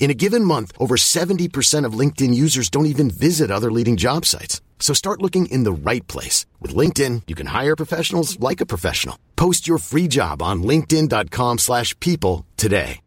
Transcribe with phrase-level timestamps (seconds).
[0.00, 4.24] In a given month, over 70% of LinkedIn users don't even visit other leading job
[4.24, 4.60] sites.
[4.80, 6.46] So start looking in the right place.
[6.58, 9.16] With LinkedIn, you can hire professionals like a professional.
[9.36, 13.00] Post your free job on linkedin.com slash people today.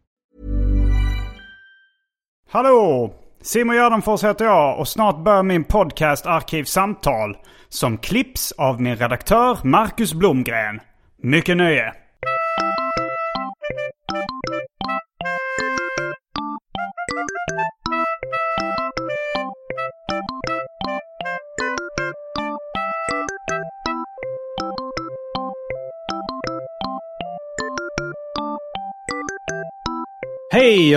[2.49, 3.13] Hallå!
[3.41, 7.37] Simon Gärdenfors heter jag och snart börjar min podcast Arkivsamtal
[7.69, 10.79] som klipps av min redaktör Marcus Blomgren.
[11.21, 12.02] Mycket nöje!
[17.45, 17.55] Hej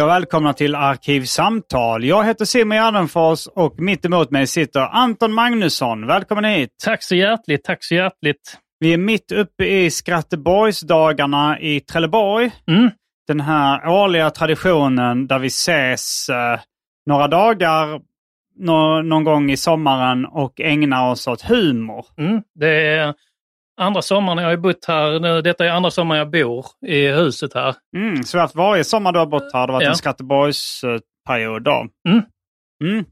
[0.02, 2.04] och välkomna till Arkivsamtal.
[2.04, 6.06] Jag heter Simon Gärdenfors och mitt emot mig sitter Anton Magnusson.
[6.06, 6.70] Välkommen hit!
[6.84, 8.58] Tack så hjärtligt, tack så hjärtligt.
[8.78, 12.50] Vi är mitt uppe i Skratteborgsdagarna i Trelleborg.
[12.68, 12.90] Mm.
[13.26, 16.60] Den här årliga traditionen där vi ses eh,
[17.06, 18.00] några dagar
[18.58, 22.06] nå- någon gång i sommaren och ägnar oss åt humor.
[22.18, 22.42] Mm.
[22.54, 23.14] Det är
[23.80, 25.20] andra sommaren jag har bott här.
[25.20, 27.74] nu- Detta är andra sommaren jag bor i huset här.
[27.96, 29.90] Mm, så haft varje sommar du har bott här, det har varit Ja.
[29.90, 31.86] en Skratteborgsperiod då.
[32.08, 32.22] Mm.
[32.84, 33.04] Mm.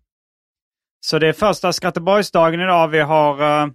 [1.07, 2.89] Så det är första Skratteborgsdagen idag.
[2.89, 3.69] Vi har eh,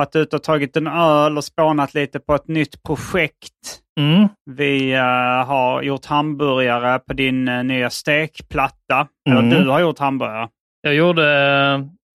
[0.00, 3.80] varit ute och tagit en öl och spånat lite på ett nytt projekt.
[4.00, 4.28] Mm.
[4.50, 9.08] Vi eh, har gjort hamburgare på din uh, nya stekplatta.
[9.30, 9.38] Mm.
[9.52, 10.48] Eller du har gjort hamburgare.
[10.82, 11.26] Jag gjorde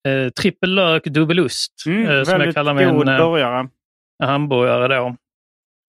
[0.08, 3.68] eh, trippel lök, dubbelust, Mm, eh, som jag kallar min god burgare.
[4.24, 5.16] hamburgare då.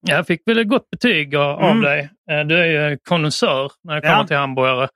[0.06, 1.82] Jag fick väl ett gott betyg av Mm.
[1.82, 2.10] dig.
[2.46, 4.12] Du är ju konnässör när det Ja.
[4.14, 4.88] kommer till hamburgare.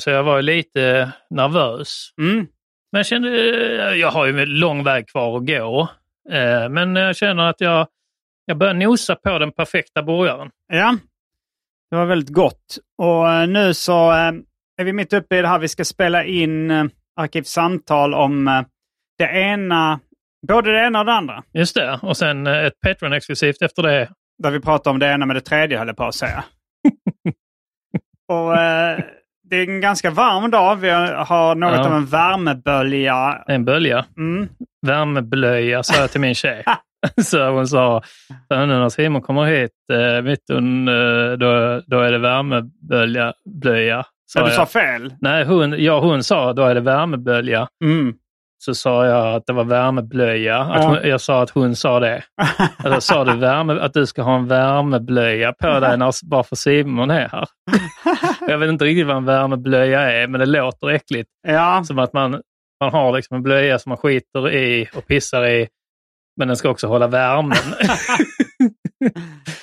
[0.00, 2.08] Så jag var lite nervös.
[2.20, 2.36] Mm.
[2.92, 3.28] Men jag kände,
[3.96, 5.88] jag har ju en lång väg kvar att gå.
[6.30, 7.86] Eh, Men jag känner att jag,
[8.44, 10.50] jag börjar nosa på den perfekta burgaren.
[10.66, 10.96] Ja,
[11.90, 12.78] det var väldigt gott.
[12.98, 14.32] Och eh, nu så eh,
[14.80, 15.58] är vi mitt uppe i det här.
[15.58, 16.70] Vi ska spela in
[17.16, 18.64] Arkivsamtal om
[19.18, 20.00] det ena,
[20.48, 21.42] både det ena och det andra.
[21.52, 24.10] Just det, och sen ett Patreon-exklusivt efter det.
[24.42, 26.44] Där vi pratar om det ena med det tredje, höll jag på att säga.
[28.28, 28.52] och
[29.42, 30.76] det är en ganska varm dag.
[30.76, 31.86] Vi har något Ja.
[31.86, 33.44] av en värmebölja.
[33.46, 34.04] En bölja.
[34.16, 34.48] Mm.
[34.86, 36.64] Värmeblöja sa jag till min tjej.
[37.24, 38.02] Så hon sa,
[38.48, 43.32] "Så nu när Simon kommer hit eh, mitt under, då, då är det värmebölja.
[43.44, 45.14] Blöja, Så du sa fel.
[45.20, 47.68] Nej, hon, ja, hon sa då är det värmebölja.
[47.84, 48.14] Mm.
[48.62, 50.58] Så sa jag att det var värmeblöja.
[50.58, 50.88] Att Ja.
[50.88, 52.22] hon, jag sa att hon sa det.
[52.84, 56.56] Eller sa du värme, att du ska ha en värmeblöja på dig när, bara för
[56.56, 57.48] Simon är här?
[58.48, 61.30] jag vet inte riktigt vad en värmeblöja är, men det låter äckligt.
[61.48, 62.40] Ja, Som att man,
[62.80, 65.68] man har liksom en blöja som man skiter i och pissar i,
[66.36, 67.52] men den ska också hålla värmen.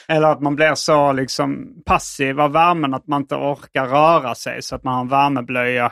[0.07, 4.61] eller att man blir så liksom passiv av värmen att man inte orkar röra sig
[4.61, 5.89] så att man har en värmeblöja.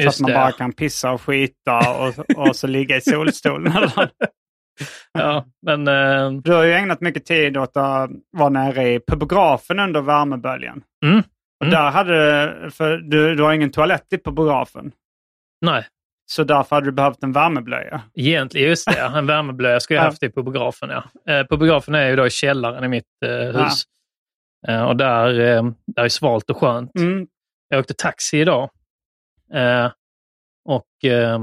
[0.00, 0.36] Så Just att man det.
[0.36, 3.72] bara kan pissa och skita och, och så ligga i solstolen.
[5.12, 9.78] Ja, men eh, Du har ju ägnat mycket tid åt att vara nere i pubografen
[9.78, 10.82] under värmeböljan.
[11.04, 11.18] Mm.
[11.60, 11.70] Och Mm.
[11.74, 14.92] där hade för du, du har ingen toalett i pubografen.
[15.60, 15.86] nej,
[16.26, 18.02] Så därför hade du behövt en värmeblöja.
[18.14, 19.00] egentligen, just det.
[19.14, 20.08] En värmeblöja skulle jag Ja.
[20.08, 20.90] haft i pubografen.
[20.90, 21.32] Ja.
[21.32, 23.82] Eh, pubografen är ju då i källaren i mitt eh, hus.
[24.68, 26.90] Eh, och där, eh, där är svalt och skönt.
[26.98, 27.26] Mm.
[27.68, 28.70] Jag åkte taxi idag.
[29.54, 29.90] Eh,
[30.64, 31.38] och, eh,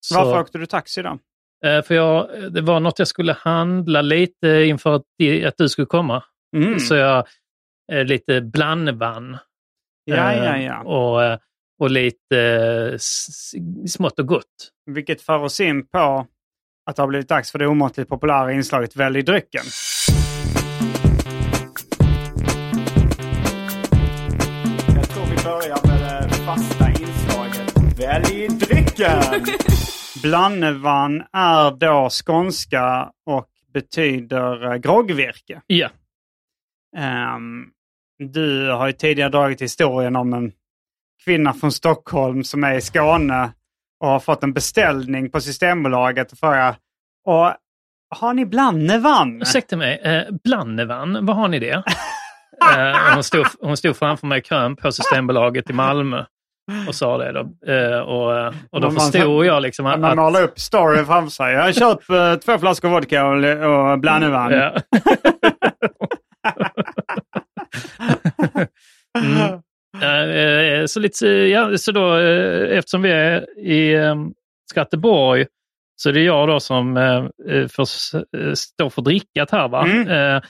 [0.00, 1.18] så, Varför åkte du taxi då?
[1.84, 5.02] för jag, det var något jag skulle handla lite inför att,
[5.46, 6.22] att du skulle komma.
[6.56, 6.78] Mm.
[6.78, 7.26] Så jag
[7.92, 9.38] eh, lite blandvann.
[10.04, 10.82] Ja, ja, ja.
[10.82, 11.38] Och,
[11.78, 12.38] och lite
[12.92, 12.98] eh,
[13.86, 14.70] smått och gott.
[14.86, 16.26] Vilket för oss in på
[16.86, 19.62] att det har blivit dags för det omåttligt populära inslaget Välj drycken.
[24.94, 29.22] Jag tror vi börjar med det fasta inslaget Välj drycken!
[30.22, 35.62] Blannevann är då skånska och betyder eh, groggvirke.
[35.66, 35.88] Ja,
[36.96, 37.64] Ehm,
[38.18, 40.52] du har ju tidigare dragit historien om en
[41.24, 43.52] kvinna från Stockholm som är i Skåne
[44.00, 46.76] och har fått en beställning på Systembolaget och frågar
[47.26, 47.54] och
[48.14, 49.42] har ni blandevann?
[49.42, 51.72] Ursäkta mig, eh, blandevann, vad har ni det?
[52.76, 56.24] eh, hon, stod, hon stod framför mig i kön på Systembolaget i Malmö
[56.88, 57.32] och sa det.
[57.32, 57.72] Då.
[57.72, 60.00] Eh, och, och då Man- förstod jag liksom att...
[60.00, 61.52] Man målar upp storyn framför sig.
[61.52, 64.52] Jag har köpt eh, två flaskor vodka och, och blandevann.
[64.52, 64.74] Ja.
[69.18, 69.62] mm.
[70.02, 74.14] Eh, Så, lite, ja, så då, eh, eftersom vi är i eh,
[74.70, 75.46] Skatteborg
[75.96, 79.68] så är det jag då som eh, eh, får s- eh, stå för drickat här.
[79.68, 79.86] Va?
[79.86, 80.08] Mm.
[80.36, 80.42] Eh,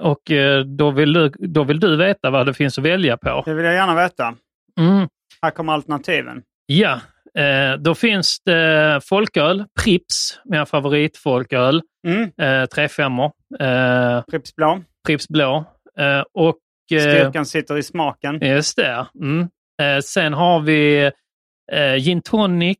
[0.00, 3.42] Och eh, då vill, du, då vill du veta vad det finns att välja på.
[3.46, 4.34] Det vill jag gärna veta.
[4.80, 5.08] Mm.
[5.42, 6.42] Här kommer alternativen.
[6.66, 7.00] Ja,
[7.38, 12.22] eh, då finns det folköl, Prips, min favoritfolköl, Mm.
[12.22, 14.80] eh, 3-5 eh, Pripps blå.
[15.06, 15.64] Pripps blå.
[15.98, 16.54] Eh, och, eh,
[16.98, 18.38] Styrkan sitter i smaken.
[18.42, 19.06] Just det.
[19.20, 19.40] Mm.
[19.82, 21.10] Eh, sen har vi
[21.72, 22.78] eh, gin tonic.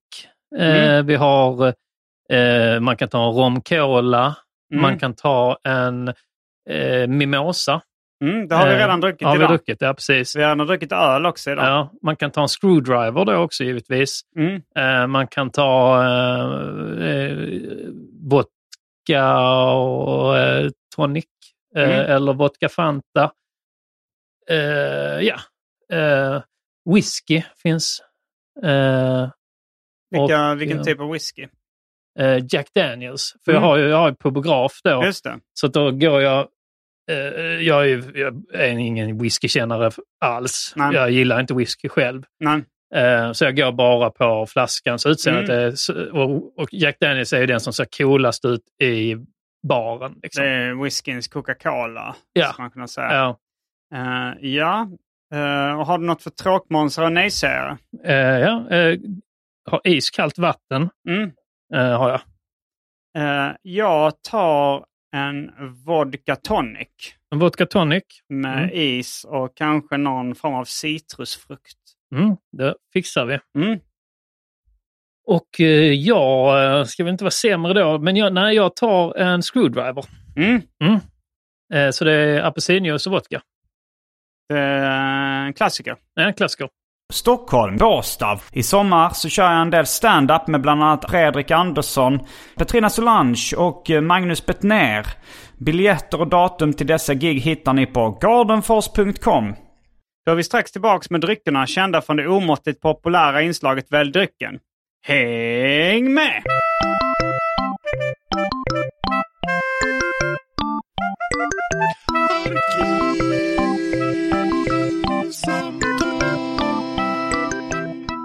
[0.58, 1.06] Eh, Mm.
[1.06, 1.66] Vi har,
[2.32, 4.34] eh, man kan ta en rom cola.
[4.72, 4.82] Mm.
[4.82, 6.08] Man kan ta en
[6.70, 7.80] eh, mimosa.
[8.24, 9.50] Mm, det har vi Eh, redan druckit har vi idag.
[9.50, 10.36] druckit, ja precis.
[10.36, 11.64] Vi har redan druckit öl också idag.
[11.64, 14.20] Ja, man kan ta en screwdriver då också givetvis.
[14.36, 14.62] Mm.
[14.78, 17.36] Eh, man kan ta eh, eh,
[18.30, 19.38] vodka
[19.74, 21.24] och eh, tonic
[21.76, 22.12] eh, Mm.
[22.16, 23.30] eller vodka Fanta.
[24.50, 25.41] Eh, ja,
[25.93, 26.43] eh,
[26.94, 28.02] whisky finns.
[28.64, 29.29] Eh,
[30.11, 31.49] Vilka, och, vilken typ av whisky?
[32.52, 33.35] Jack Daniels.
[33.44, 33.62] För Mm.
[33.62, 35.05] jag har ju jag har pubograf då.
[35.05, 35.38] Just det.
[35.55, 36.49] Så då går jag...
[37.61, 40.73] Jag, är, jag är ingen whiskykännare alls.
[40.76, 40.94] Nej.
[40.94, 42.23] Jag gillar inte whisky själv.
[42.41, 42.62] Nej.
[43.35, 45.55] Så jag går bara på flaskans utseende.
[45.55, 45.69] Mm.
[45.69, 49.17] Är och Jack Daniels är ju den som ser coolast ut i
[49.69, 50.14] baren.
[50.23, 50.44] Liksom.
[50.44, 52.52] Det är whiskyns Coca-Cola, Ja.
[52.52, 53.12] skulle man kunna säga.
[53.14, 53.38] Ja.
[53.94, 54.88] Eh, ja.
[55.78, 57.76] Och har du något för tråkmånsar och nejsägare?
[58.04, 58.66] Eh, ja.
[59.70, 60.90] har iskallt vatten.
[61.08, 61.32] Mm.
[61.72, 62.20] har jag.
[63.62, 64.84] Jag tar
[65.16, 65.50] en
[65.87, 66.88] vodka tonic
[67.31, 68.02] En vodka tonic.
[68.28, 68.70] med Mm.
[68.72, 71.78] is och kanske någon form av citrusfrukt.
[72.14, 73.38] Mm, det fixar vi.
[73.58, 73.78] Mm.
[75.26, 75.60] Och
[75.94, 80.04] jag ska väl inte vara sämre då, men jag, nej, jag tar en screwdriver.
[80.37, 80.60] Mm.
[81.75, 83.42] Eh, så det är apelsinjuice och vodka.
[84.50, 85.97] En klassiker.
[86.14, 86.69] Ja, en klassiker.
[87.12, 88.38] Stockholm, Båstad.
[88.52, 92.20] I sommar så kör jag en del stand-up med bland annat Fredrik Andersson,
[92.56, 95.06] Petrina Solange och eh, Magnus Bettner.
[95.58, 99.55] Biljetter och datum till dessa gig hittar ni på gardenfors.com.
[100.26, 104.58] Då är vi strax tillbaks med dryckerna kända från det omåttligt populära inslaget Välj drycken.
[105.06, 106.43] Häng med!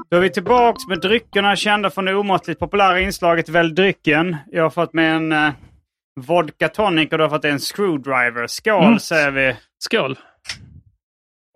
[0.10, 4.38] Då är vi tillbaks med dryckerna kända från det omåttligt populära inslaget Välj drycken.
[4.52, 5.54] Jag har fått med en eh,
[6.20, 8.48] vodka tonic och du har fått en screwdriver.
[8.48, 9.00] Skål Mm.
[9.00, 9.56] säger vi.
[9.80, 10.20] Skål!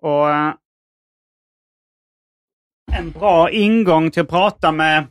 [0.02, 0.54] Och eh,
[2.92, 5.06] en bra ingång till att prata med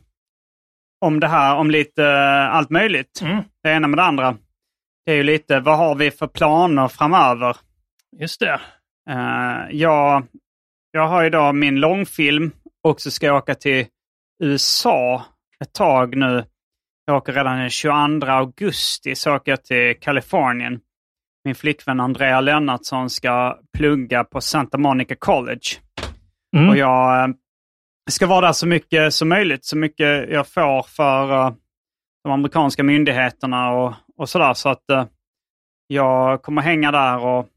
[1.00, 3.20] om det här, om lite eh, allt möjligt.
[3.22, 3.44] Mm.
[3.62, 4.36] Det ena med det andra.
[5.06, 7.56] Det är ju lite, vad har vi för planer framöver?
[8.20, 8.60] Just det.
[9.10, 10.26] Uh, jag,
[10.90, 12.50] jag har idag min långfilm
[12.84, 13.86] och så ska jag åka till
[14.42, 15.24] USA
[15.64, 16.44] ett tag nu.
[17.04, 20.80] Jag åker redan den 22 augusti så åker jag till Kalifornien.
[21.44, 25.60] Min flickvän Andrea Lennartsson ska plugga på Santa Monica College.
[26.56, 26.68] Mm.
[26.68, 27.34] Och jag eh,
[28.10, 31.52] ska vara där så mycket som möjligt, så mycket jag får för eh,
[32.24, 34.54] de amerikanska myndigheterna och, och sådär.
[34.54, 35.04] Så att eh,
[35.86, 37.48] jag kommer hänga där och,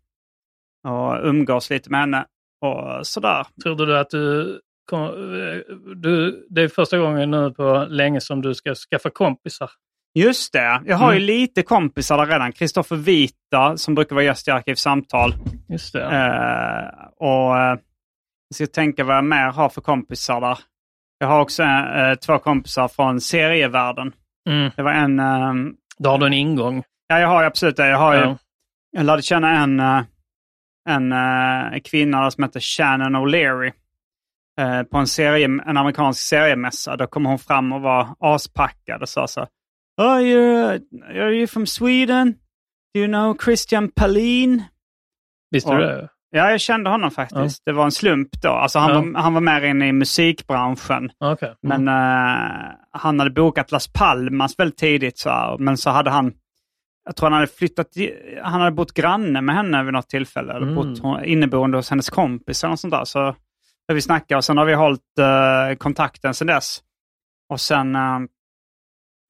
[0.83, 2.25] och umgås lite med henne
[2.61, 3.45] och sådär.
[3.63, 4.51] Tror du att du,
[4.91, 6.45] eh, du...
[6.49, 9.69] Det är första gången nu på länge som du ska skaffa kompisar.
[10.15, 11.25] Just det, jag har ju Mm.
[11.27, 12.51] lite kompisar där redan.
[12.51, 15.33] Kristoffer Vita som brukar vara gäst i Arkivsamtal.
[15.69, 16.03] Just det.
[16.03, 17.77] Eh, och eh,
[18.47, 20.57] jag ska tänka vad jag mer har för kompisar där.
[21.17, 24.11] Jag har också eh, två kompisar från serievärlden.
[24.49, 24.71] Mm.
[24.75, 25.19] Det var en...
[25.19, 26.83] ehm, Då har du en ingång.
[27.07, 27.87] Ja, jag har ju absolut det.
[27.87, 28.37] Jag, har ju, Ja.
[28.91, 30.01] jag lärde känna en, eh,
[30.89, 33.71] en eh, kvinna som heter Shannon O'Leary
[34.59, 36.95] eh, på en, serie, en amerikansk seriemässa.
[36.97, 39.47] Då kom hon fram och var aspackad och sa så
[39.97, 42.31] Oh, you're, are you from Sweden?
[42.93, 44.63] Do you know Christian Palin?
[45.51, 45.77] Visste Ja.
[45.77, 46.09] du det?
[46.35, 47.61] Ja, jag kände honom faktiskt.
[47.65, 48.49] Det var en slump då.
[48.49, 49.01] Alltså, han, Ja.
[49.13, 51.11] var, han var mer inne i musikbranschen.
[51.19, 51.55] Okej.
[51.63, 51.83] Mm.
[51.83, 55.17] Men eh, han hade bokat Las Palmas väldigt tidigt.
[55.17, 56.33] Så men så hade han
[57.05, 57.87] jag tror han hade flyttat,
[58.43, 60.53] han hade bott granne med henne vid något tillfälle.
[60.53, 60.75] Eller Mm.
[60.75, 63.05] bott inneboende hos hennes kompis eller något sånt där.
[63.05, 63.35] Så
[63.93, 66.79] vi snacka och sen har vi hållit eh, kontakten sedan dess.
[67.49, 68.19] Och sen eh,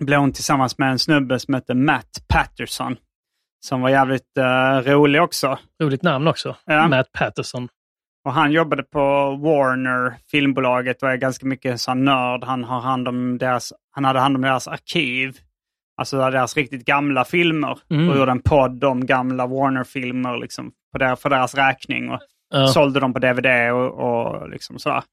[0.04, 2.96] blev hon tillsammans med en snubbe som heter Matt Patterson.
[3.66, 5.60] Som var jävligt eh, rolig också.
[5.84, 6.56] Roligt namn också.
[6.66, 6.88] Ja.
[6.88, 7.68] Matt Patterson.
[8.26, 9.00] Och han jobbade på
[9.36, 12.44] Warner, filmbolaget, och är ganska mycket sån nörd.
[12.44, 15.38] Han, har hand om deras, han hade hand om deras arkiv.
[15.98, 17.80] Alltså deras riktigt gamla filmer.
[17.90, 18.10] Mm.
[18.10, 22.10] Och gjorde en podd om gamla Warner-filmer liksom, på der, för deras räkning.
[22.12, 22.20] Och
[22.56, 22.68] Ja.
[22.68, 25.04] sålde dem på DVD och, och liksom sådär.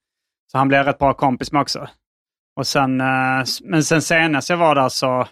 [0.52, 1.88] Så han blev rätt bra kompis med också.
[2.56, 5.28] Och sen, eh, men sen senast jag var där så,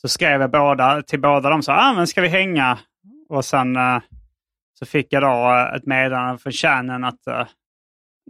[0.00, 2.78] så skrev jag båda, till båda dem så ah, men ska vi hänga?
[3.28, 3.98] Och sen eh,
[4.78, 7.26] så fick jag då eh, ett meddelande från Shannon att,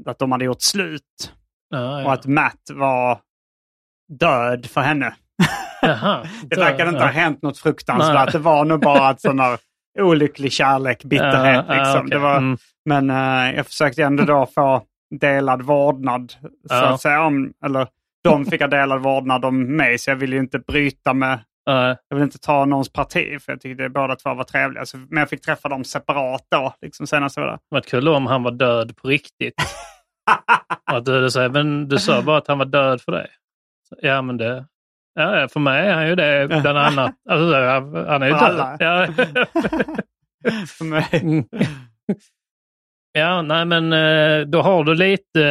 [0.07, 1.33] att de hade gjort slut.
[1.71, 2.13] Ja, Och ja.
[2.13, 3.21] att Matt var
[4.09, 5.15] död för henne.
[5.83, 6.27] Jaha.
[6.43, 7.07] Det verkade inte ja.
[7.07, 8.15] ha hänt något fruktansvärt.
[8.15, 8.29] Nej.
[8.33, 9.41] Det var nog bara ett sån
[9.99, 11.65] olycklig kärlek, bitterhet.
[11.69, 11.99] Ja, liksom.
[11.99, 12.11] okej.
[12.11, 12.59] det var, Mm.
[12.85, 14.83] Men eh, jag försökte ändå då få
[15.21, 16.33] delad vårdnad.
[16.69, 17.87] Så att säga om, eller
[18.25, 21.89] de fick ha delad vårdnad om mig, så jag ville ju inte bryta med, Ja,
[22.09, 24.87] jag ville inte ta någons parti, för jag tyckte båda två var trevliga.
[24.87, 27.59] Så, men jag fick träffa dem separat då, liksom senast jag var där.
[27.69, 29.55] Var kul om han var död på riktigt.
[30.85, 33.29] Att du, du, säger, men du sa bara att han var död för dig.
[33.89, 34.65] Så, Ja, men det...
[35.19, 37.15] Ja, för mig är han ju det bland annat.
[37.31, 37.55] Alltså,
[38.09, 38.77] han är ju alla.
[38.77, 39.15] död.
[39.19, 39.25] Ja.
[40.67, 41.45] För mig.
[43.13, 45.43] Ja, nej men eh, då har du lite...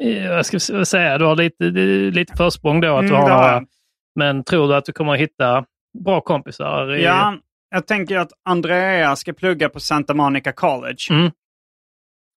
[0.00, 1.64] eh, Jag ska säga, du har lite,
[2.10, 2.96] lite försprång då.
[2.96, 3.66] Att du Mm, har det har några, jag.
[4.14, 5.64] men tror du att du kommer att hitta
[6.04, 6.94] bra kompisar?
[6.94, 7.36] I, Ja,
[7.70, 10.96] jag tänker att Andrea ska plugga på Santa Monica College.
[11.10, 11.30] Mm.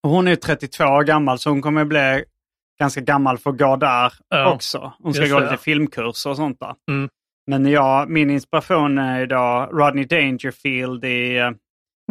[0.04, 2.24] Hon är 32 år gammal, så hon kommer bli
[2.80, 4.94] ganska gammal för att gå där Ja, också.
[5.00, 5.58] Hon ska gå lite ja.
[5.58, 6.76] filmkurser och sånt där.
[6.92, 7.10] Mm.
[7.48, 11.52] Men jag, min inspiration är då Rodney Dangerfield i eh,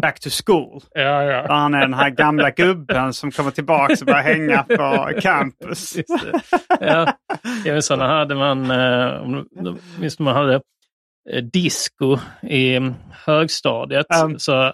[0.01, 0.83] Back to School.
[0.95, 1.43] Ja, ja.
[1.43, 5.97] Där han är den här gamla gubben som kommer tillbaka och börjar hänga på campus.
[6.81, 7.13] Ja,
[7.65, 9.43] ja sådana hade man, eh,
[9.99, 10.55] minns man hade
[11.31, 14.07] eh, disco i mm, högstadiet.
[14.09, 14.31] Ja.
[14.39, 14.73] Så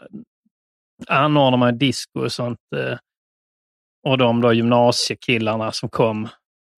[1.09, 2.59] anordnade man disco och sånt.
[4.05, 6.29] Och de då gymnasiekillarna som kom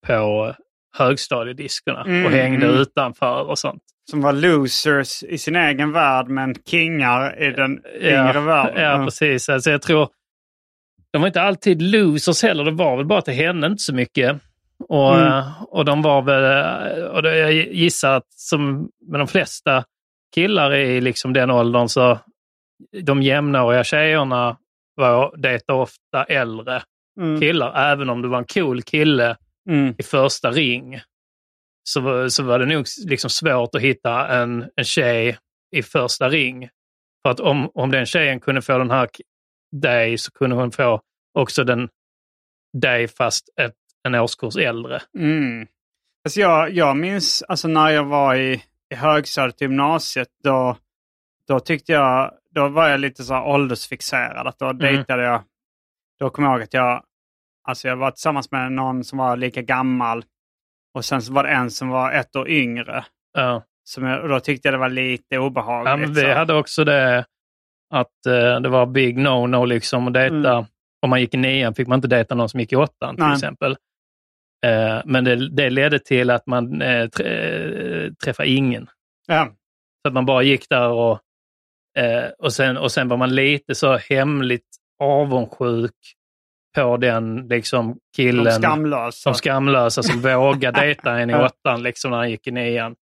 [0.07, 0.53] på
[0.97, 2.79] högstadiediskorna Mm, och hängde mm.
[2.79, 3.83] utanför och sånt.
[4.09, 8.83] Som var losers i sin egen värld men kingar i den yngre världen.
[8.83, 9.49] Ja, precis.
[9.49, 10.09] Alltså jag tror,
[11.11, 12.63] de var inte alltid losers heller.
[12.63, 14.39] Det var väl bara att det hände inte så mycket.
[14.89, 15.27] Och, Mm.
[15.27, 19.83] eh, och de var väl, eh, och det, jag gissar att som med de flesta
[20.35, 22.19] killar i liksom den åldern så
[23.03, 24.57] de jämnåriga tjejerna
[24.95, 26.81] var, dejtar ofta äldre
[27.17, 27.39] Mm.
[27.39, 27.91] killar.
[27.91, 29.37] Även om du var en cool kille
[29.69, 29.95] Mm.
[29.97, 31.01] i första ring
[31.83, 35.37] så, var- så var det nog liksom svårt att hitta en, en tjej
[35.75, 36.69] i första ring.
[37.25, 39.09] För att om, om den tjejen kunde få den här
[39.81, 41.01] dig så kunde hon få
[41.33, 41.89] också den
[42.81, 43.75] dig fast ett,
[44.07, 45.01] en årskurs äldre.
[45.17, 45.67] Mm.
[46.25, 50.77] Alltså jag, jag minns alltså när jag var i, i högstadiet, gymnasiet, då,
[51.47, 54.47] då tyckte jag, då var jag lite så åldersfixerad.
[54.47, 54.77] Att då Mm.
[54.77, 55.43] dejtade jag,
[56.19, 57.03] då kommer jag ihåg att jag,
[57.67, 60.25] alltså jag var tillsammans med någon som var lika gammal
[60.93, 63.05] och sen så var det en som var ett år yngre.
[63.33, 63.63] Ja.
[63.83, 65.89] Som jag, och då tyckte jag det var lite obehagligt.
[65.89, 66.33] Ja, men vi så.
[66.33, 67.25] hade också det
[67.93, 70.53] att eh, det var big no-no liksom att dejta.
[70.53, 70.65] Mm.
[71.01, 73.25] Om man gick i nian fick man inte dejta någon som gick i åttan till
[73.25, 73.33] Nej.
[73.33, 73.71] exempel.
[74.65, 78.89] Eh, men det, det ledde till att man eh, trä, eh, träffade ingen.
[79.27, 79.45] Ja.
[80.01, 81.19] Så att man bara gick där och,
[81.97, 84.67] eh, och, sen, och sen var man lite så hemligt
[84.99, 85.91] avundsjuk
[86.75, 88.43] på den liksom killen.
[88.45, 89.29] De skamlösa.
[89.29, 92.95] De skamlösa som vågade dejta en i åttan liksom när han gick i nian.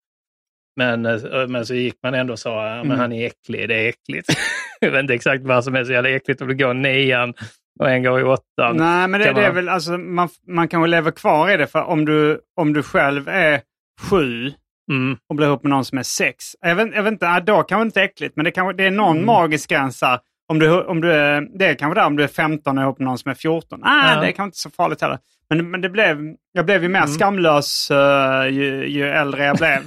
[0.76, 3.00] Men, eh, men så gick man ändå så, ja, men Mm.
[3.00, 4.30] han är äcklig, det är äckligt.
[4.80, 7.34] Jag vet inte exakt vad som är så jävla äckligt om du går nian
[7.80, 8.78] och en går i åttan.
[8.78, 11.58] Nej, men det, Kan det är man- väl, alltså, man, man kanske lever kvar i
[11.58, 11.68] det.
[11.68, 13.62] För om du, om du själv är
[14.10, 14.52] sju
[14.92, 15.18] Mm.
[15.30, 16.46] och blir ihop med någon som är sex.
[16.62, 18.36] Jag vet, jag vet inte, då kanske det inte äckligt.
[18.36, 19.26] Men det, kanske, det är någon Mm.
[19.26, 20.20] magisk gräns här.
[20.48, 23.00] Om du, om du är, det är kanske där om du är 15 och ihop
[23.00, 23.80] med någon som är 14.
[23.84, 24.20] Ah, Ja.
[24.22, 25.18] Det är kanske inte så farligt heller.
[25.50, 26.18] Men, men det blev,
[26.52, 27.10] jag blev ju mer Mm.
[27.12, 29.80] skamlös eh, ju, ju äldre jag blev.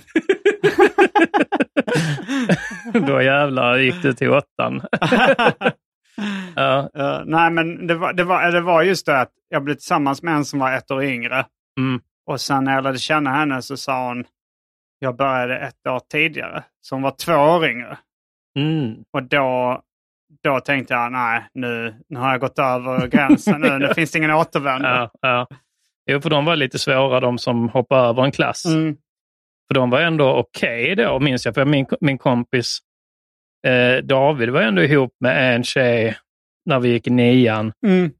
[3.06, 4.82] Då jävlar gick du till åttan.
[6.56, 6.90] ja.
[6.98, 10.22] Eh, nej, men det var, det, var, det var just det att jag blev tillsammans
[10.22, 11.44] med en som var ett år yngre.
[11.78, 12.00] Mm.
[12.26, 14.24] Och sen när jag lärde känna henne så sa hon,
[14.98, 16.64] jag började ett år tidigare.
[16.80, 17.98] Så hon var två år yngre.
[18.58, 18.94] Mm.
[19.12, 19.80] Och då,
[20.46, 23.60] då tänkte jag, nej, nu, nu har jag gått över gränsen.
[23.60, 24.88] Nu, nu finns det ingen återvändo.
[24.88, 25.46] Ja, ja.
[26.10, 28.64] Jo, för de var lite svåra de som hoppade över en klass.
[28.64, 28.96] Mm,
[29.68, 31.54] För de var ändå okej då, minns jag.
[31.54, 32.78] För min, min kompis
[33.66, 36.16] eh, David var ändå ihop med en tjej
[36.66, 38.10] när vi gick i nian Mm.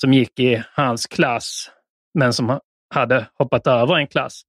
[0.00, 1.70] som gick i hans klass,
[2.18, 2.60] men som
[2.94, 4.42] hade hoppat över en klass.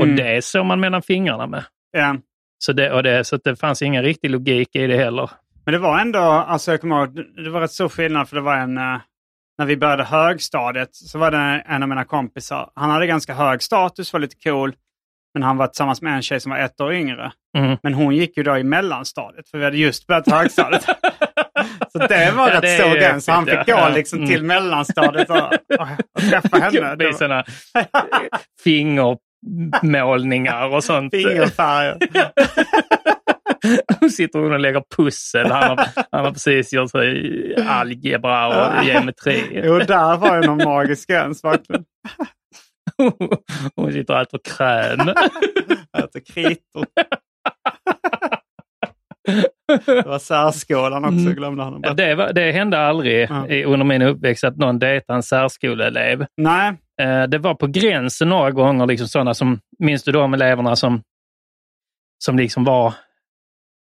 [0.00, 0.10] Mm.
[0.10, 1.64] Och det såg man mellan fingrarna med.
[1.92, 2.16] Ja.
[2.58, 5.30] Så det, och det, så det fanns ingen riktig logik i det heller.
[5.66, 8.42] Men det var ändå, alltså jag kommer ihåg, det- var rätt stor skillnad för det
[8.42, 8.96] var en, eh,
[9.58, 13.62] när vi började högstadiet så var det en av mina kompisar, han hade ganska hög
[13.62, 14.74] status, var lite cool,
[15.34, 17.32] men han var tillsammans med en tjej som var ett år yngre.
[17.58, 17.76] Mm.
[17.82, 20.84] Men hon gick ju då i mellanstadiet, för vi hade just börjat högstadiet.
[21.92, 23.24] så det var Ja, rätt det är stor gräns.
[23.24, 23.88] Så han fick ja.
[23.88, 24.30] gå liksom Mm.
[24.30, 25.52] till mellanstadiet och, och,
[26.14, 26.94] och träffa henne.
[26.96, 27.44] Det var- sådana
[28.64, 31.14] fingermålningar och sånt.
[31.14, 31.96] Fingerfärger.
[34.00, 35.50] Nu sitter hon och lägger pussel.
[35.50, 36.90] Han har, han har precis gjort
[37.68, 38.46] algebra
[38.78, 39.60] och geometri.
[39.64, 41.84] Jo, där var ju någon magisk gräns verkligen.
[43.76, 45.00] Hon sitter och äter kräm.
[45.98, 46.86] Äter kritor.
[49.86, 51.34] Det var särskolan också, Mm.
[51.34, 51.80] glömde han.
[51.96, 53.64] Det, var, det hände aldrig Ja.
[53.66, 56.26] under min uppväxt att någon dejtade en särskoleelev.
[56.36, 60.76] Nej, Eh, det var på gränsen några gånger, liksom sådana som, minns du de eleverna
[60.76, 61.02] som,
[62.24, 62.94] som liksom var,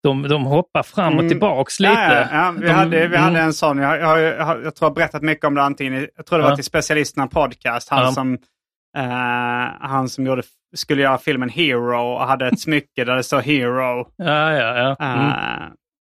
[0.04, 1.30] de, de hoppar fram och Mm.
[1.30, 2.02] tillbaks Ja, lite.
[2.32, 2.52] ja, ja.
[2.58, 3.22] Vi, De- hade, vi mm.
[3.22, 3.78] hade en sån.
[3.78, 6.08] Jag, jag, jag, jag tror jag har berättat mycket om det antingen.
[6.16, 7.90] Jag tror det var till Specialisterna Podcast.
[7.90, 8.34] Han, som,
[8.98, 9.04] eh,
[9.80, 10.44] han som gjorde,
[10.76, 14.08] skulle göra filmen Hero och hade ett smycke där det står Hero.
[14.16, 14.96] Ja, ja, ja.
[15.06, 15.30] Mm.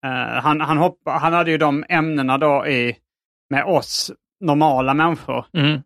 [0.05, 2.95] Eh, han, han, hoppa, han hade ju de ämnena då i,
[3.49, 4.11] med oss
[4.45, 5.45] normala människor.
[5.57, 5.81] Mm.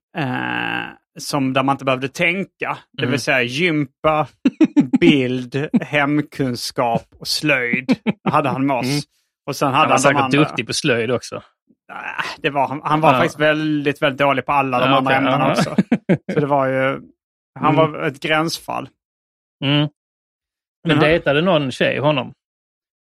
[1.20, 2.78] Som där man inte behövde tänka.
[2.92, 3.12] Det Mm.
[3.12, 4.28] vill säga gympa,
[5.00, 7.96] bild, hemkunskap och slöjd.
[8.30, 8.86] Hade han med oss.
[8.86, 9.02] Mm.
[9.48, 10.40] Och sen hade Han var han, säkert andra.
[10.40, 11.44] duktig på slöjd också.
[11.90, 13.18] Nej, det var, han, han var Ja.
[13.20, 15.52] faktiskt väldigt, väldigt dålig på alla de Ja, andra okej, ämnena ja.
[15.52, 15.76] också.
[16.34, 17.02] Så det var ju,
[17.60, 17.92] han Mm.
[17.92, 18.90] var ett gränsfall.
[19.66, 19.90] Mm.
[20.88, 22.34] Men dejtade någon tjej honom?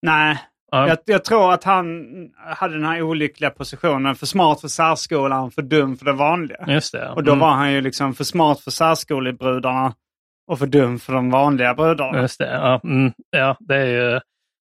[0.03, 0.39] Nej,
[0.75, 0.89] Ja.
[0.89, 2.05] jag, jag tror att han
[2.37, 4.17] hade den här olyckliga positionen.
[4.17, 6.65] För smart för särskolan, för dum för det vanliga.
[6.67, 7.09] Just det.
[7.09, 7.41] Och då Mm.
[7.41, 9.95] var han ju liksom för smart för särskolebrudarna
[10.51, 12.21] och för dum för de vanliga brudarna.
[12.21, 12.53] Just det.
[12.53, 13.13] Ja, mm.
[13.31, 14.21] ja, det är ju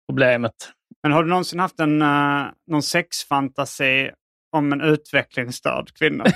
[0.09, 0.53] problemet.
[1.03, 4.11] Men har du någonsin haft en, uh, någon sexfantasi
[4.55, 6.25] om en utvecklingsstörd kvinna?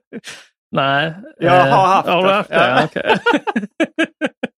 [0.76, 1.14] Nej.
[1.38, 2.34] Jag eh, har haft har det.
[2.34, 2.56] haft det.
[2.56, 2.84] Ja.
[2.84, 3.18] Okej.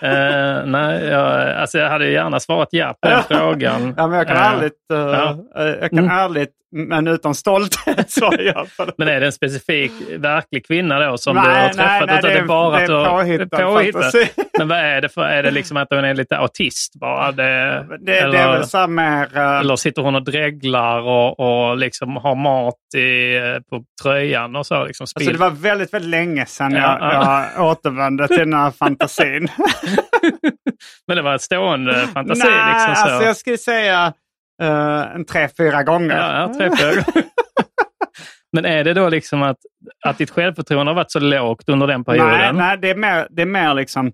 [0.00, 3.94] Eh, nej, jag, alltså jag hade gärna svarat ja på den frågan.
[3.96, 5.36] Ja, men jag kan Eh, ärligt, eh, ja.
[5.80, 6.10] jag kan Mm.
[6.10, 8.92] ärligt, men utan stolthet svara ja på det.
[8.98, 12.06] Men är det en specifik verklig kvinna då som du Nej, har nej, träffat?
[12.06, 14.12] nej, utan det är- bara det är att du har- påhittad påhittad.
[14.58, 15.22] Men vad är det för?
[15.22, 17.32] Är det liksom att hon är lite autist bara?
[17.32, 19.36] Det, Det, det är eller, väl så här mer...
[19.36, 24.56] eh, eller sitter hon och dreglar och, och liksom har mat i, eh, på tröjan
[24.56, 24.84] och så?
[24.84, 27.44] Liksom Alltså det var väldigt, väldigt länge sedan Ja, jag, ja.
[27.56, 29.48] jag återvände till den här fantasin.
[31.06, 32.42] Men det var ett stående fantasi?
[32.44, 33.00] Nej, liksom, så.
[33.10, 34.12] alltså jag skulle säga
[34.62, 36.16] eh, en tre, fyra gånger.
[36.16, 37.24] Ja, ja, tre, fyra gånger.
[38.52, 39.56] Men är det då liksom att,
[40.06, 42.30] att ditt självförtroende har varit så lågt under den perioden?
[42.38, 44.06] Nej, nej det, är mer, det är mer liksom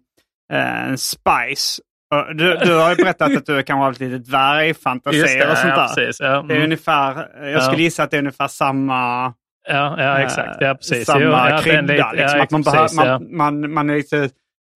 [0.53, 1.83] eh, en spice.
[2.15, 5.73] Och Du, du har ju berättat att du kan ha lite Just dvärgfantasier och sånt
[5.77, 5.89] ja, där.
[5.95, 6.21] precis.
[6.21, 6.63] Ja, Det är mm.
[6.65, 9.25] ungefär, jag skulle gissa att det är ungefär samma,
[9.69, 10.57] ja, ja eh, exakt.
[10.61, 11.07] Ja, precis.
[11.07, 11.79] samma Jo, ja, krydda.
[11.79, 13.19] en lite- liksom, ja, att man, precis, behö- ja.
[13.19, 14.29] man, man, man är lite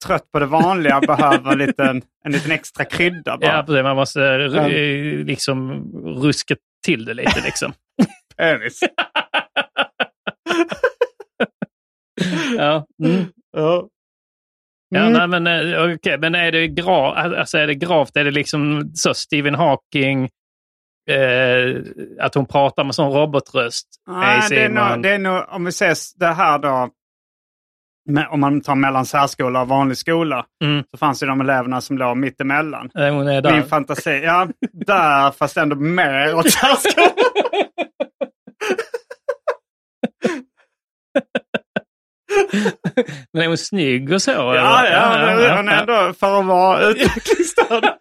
[0.07, 3.57] trött på det vanliga behöver en liten, en liten extra krydda bara.
[3.57, 3.83] Ja, precis.
[3.83, 5.83] Man måste ru- liksom
[6.23, 6.55] ruska
[6.85, 7.41] till det lite.
[7.45, 7.73] Liksom.
[8.37, 8.81] Penis.
[12.57, 12.87] ja.
[13.05, 13.25] Mm.
[13.53, 13.89] Ja.
[14.89, 15.13] Ja, Mm.
[15.31, 18.17] nej, men, eh, okej, men är det, gra alltså, är det gravt?
[18.17, 20.25] Är det liksom så Stephen Hawking,
[21.11, 21.77] eh,
[22.21, 23.89] att hon pratar med sån robotröst?
[24.11, 26.91] Nej, det, är nog, det är nog, om vi ses det här då,
[28.31, 30.85] om man tar mellan särskola och vanlig skola, Mm.
[30.90, 32.90] så fanns det de eleverna som låg mittemellan.
[32.99, 33.53] Eh, där.
[33.53, 37.09] Min fantasi, ja, där fast ändå mer åt särskolan.
[43.33, 44.31] Men är hon snygg och så?
[44.31, 45.01] Ja, eller?
[45.01, 47.85] ja, men hon är ändå för att vara utvecklingsstörd.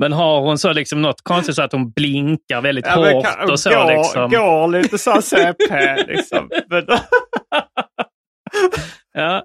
[0.00, 3.50] Men har hon så liksom något konstigt så att hon blinkar väldigt Ja, hårt kan-
[3.50, 3.70] och så?
[3.70, 4.30] går, liksom.
[4.30, 6.50] går lite så CP liksom.
[6.70, 6.84] Men,
[9.14, 9.42] Ja.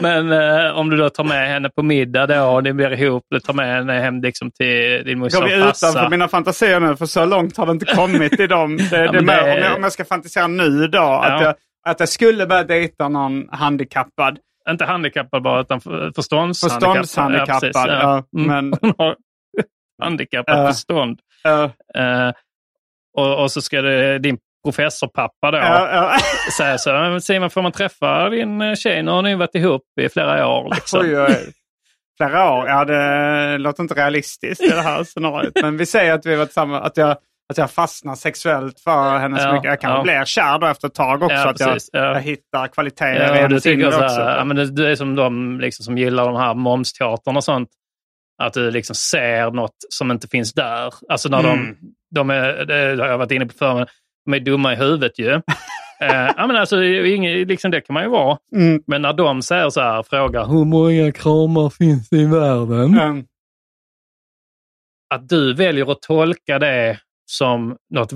[0.00, 3.22] Men eh, om du då tar med henne på middag då och ni blir ihop,
[3.30, 6.08] du tar med henne hem liksom till din morsa och vi utanför farsa.
[6.08, 6.96] mina fantasier nu?
[6.96, 8.76] För så långt har det inte kommit i dem.
[8.76, 11.42] Det, det men mer, det- om, jag, om jag ska fantisera nu då, att, Ja.
[11.42, 11.54] jag,
[11.88, 14.38] att jag skulle börja dejta någon handikappad.
[14.70, 16.96] Inte handikappad bara, utan för- förståndshandikappad.
[16.98, 18.70] Förståndshandikappad, Ja, ja, Mm.
[18.70, 19.16] men- Hon har
[20.02, 20.66] handikappat Ja.
[20.66, 21.20] förstånd.
[21.48, 21.70] Uh,
[22.04, 22.32] Eh,
[23.16, 26.18] och, och så ska det, din professorpappa då ja.
[26.56, 26.92] säger så.
[26.92, 29.02] "Men Simon, får man träffa din eh, tjej?
[29.02, 30.74] Nu har ni varit ihop i flera år.
[30.74, 31.00] Liksom.
[31.00, 31.52] Oj, oj.
[32.16, 32.68] Flera år?
[32.68, 35.52] Ja, det låter inte realistiskt i det här scenariot.
[35.62, 37.16] Men vi säger att vi var tillsammans, att jag,
[37.52, 39.68] att jag fastnar sexuellt för henne så Ja, mycket.
[39.70, 40.02] Jag kanske ja.
[40.02, 41.36] blir kär då efter ett tag också.
[41.36, 44.20] Ja, att jag, jag hittar kvaliteter i Ja, du hennes inre så också.
[44.20, 47.44] här, ja, men det, du är som de liksom, som gillar de här momsteatern och
[47.44, 47.68] sånt.
[48.42, 50.94] Att du liksom ser något som inte finns där.
[51.08, 51.56] Alltså när Mm.
[51.56, 51.76] de,
[52.14, 53.86] de är, det har jag varit inne på förr,
[54.24, 55.30] de är dumma i huvudet ju.
[56.00, 58.38] eh, ja, men alltså, det liksom, det kan man ju vara.
[58.56, 58.82] Mm.
[58.86, 62.98] Men när de säger så här, frågar hur många kramar finns det i världen?
[62.98, 63.24] Mm.
[65.14, 66.98] Att du väljer att tolka det
[67.32, 68.12] som något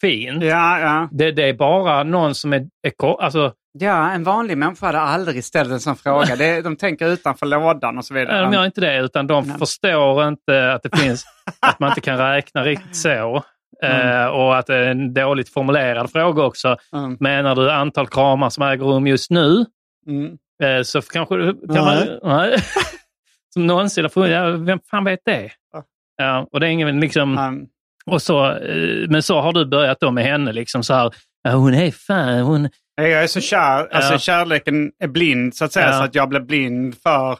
[0.00, 0.44] fint.
[0.44, 1.08] Ja, ja.
[1.12, 5.44] Det, det är bara någon som är, är alltså, ja, en vanlig människa hade aldrig
[5.44, 6.36] ställt en sån fråga.
[6.36, 8.32] Det, de tänker utanför lådan och så vidare.
[8.32, 9.58] Nej, de gör inte det, utan de Nej.
[9.58, 11.24] förstår inte att det finns,
[11.60, 13.42] att man inte kan räkna riktigt så.
[13.82, 16.76] Eh, och att det är en dåligt formulerad fråga också.
[16.92, 17.16] Mm.
[17.20, 19.64] Menar du antal kramar som äger rum just nu?
[20.06, 20.38] Mm.
[20.62, 22.18] Eh, så kanske kan Nej.
[22.22, 22.36] man...
[22.36, 22.58] Nej.
[23.54, 24.26] som någonsin har.
[24.26, 25.50] Ja, vem fan vet det?
[25.72, 25.84] Ja.
[26.16, 27.38] Ja, och det är ingen liksom...
[27.38, 27.66] Mm.
[28.10, 30.52] Och så, eh, men så har du börjat då med henne.
[30.52, 31.10] Liksom så här,
[31.52, 32.68] hon är fan, hon...
[32.94, 33.94] Jag är så kär.
[33.94, 34.18] Alltså Ja.
[34.18, 35.86] kärleken är blind så att säga.
[35.86, 35.92] Ja.
[35.92, 37.38] Så att jag blir blind för,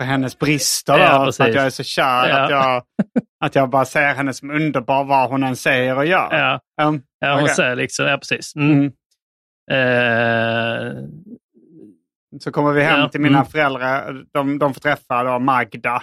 [0.00, 0.98] för hennes brister.
[0.98, 2.38] Ja, då, för att jag är så kär Ja.
[2.44, 2.82] att, jag,
[3.44, 6.28] att jag bara ser henne som underbar vad hon än säger och gör.
[6.38, 7.54] Ja, Um, ja hon okej.
[7.54, 8.56] säger liksom, ja precis.
[8.56, 8.70] Mm.
[8.80, 8.92] Mm.
[9.72, 11.04] Eh,
[12.40, 13.50] Så kommer vi hem till mina mm.
[13.50, 14.24] föräldrar.
[14.32, 16.02] De, de får träffa då Magda,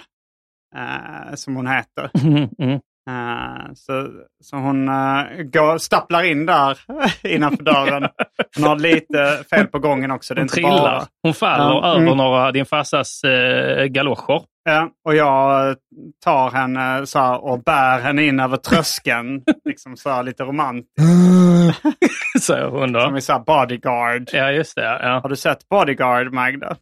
[0.76, 2.10] eh, som hon heter.
[3.08, 3.60] mm, mm.
[3.60, 4.08] Eh, så,
[4.44, 6.78] så hon eh, går, stapplar in där
[7.26, 8.08] innanför dörren.
[8.56, 10.34] Hon har lite fel på gången också.
[10.34, 10.78] Det Hon trillar.
[10.78, 12.16] bara- Hon faller Ja, över mm.
[12.16, 14.42] några, din farsas eh, galoscher.
[14.64, 15.76] Ja, och jag
[16.24, 19.42] tar henne så här, och bär henne in över tröskeln.
[19.64, 20.88] liksom så här, lite romantiskt.
[22.40, 23.18] Säger hon Som då.
[23.18, 24.28] i så här bodyguard.
[24.32, 24.98] Ja, just det.
[25.02, 25.20] Ja.
[25.22, 26.76] Har du sett bodyguard, Magda?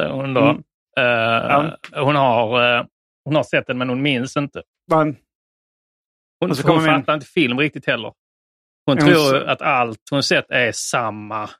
[0.00, 0.40] Säger hon då.
[0.40, 0.62] Mm.
[0.98, 1.72] Eh,
[2.04, 2.86] hon, har,
[3.24, 4.62] hon har sett den men hon minns inte.
[4.90, 5.16] Men,
[6.40, 6.96] Hon, Och så hon vi in.
[7.00, 8.12] fattar inte film riktigt heller.
[8.86, 11.50] Hon hon tror att allt hon sett är samma.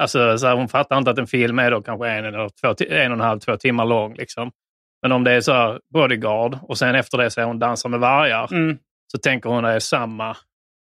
[0.00, 2.84] Alltså, så här, hon fattar inte att en film är då kanske en, eller två,
[2.88, 4.14] en och en halv, två timmar lång.
[4.14, 4.50] Liksom.
[5.02, 7.88] Men om det är så här bodyguard och sen efter det så är hon dansar
[7.88, 8.52] med vargar.
[8.52, 8.78] mm.
[9.12, 10.36] Så tänker hon att det är samma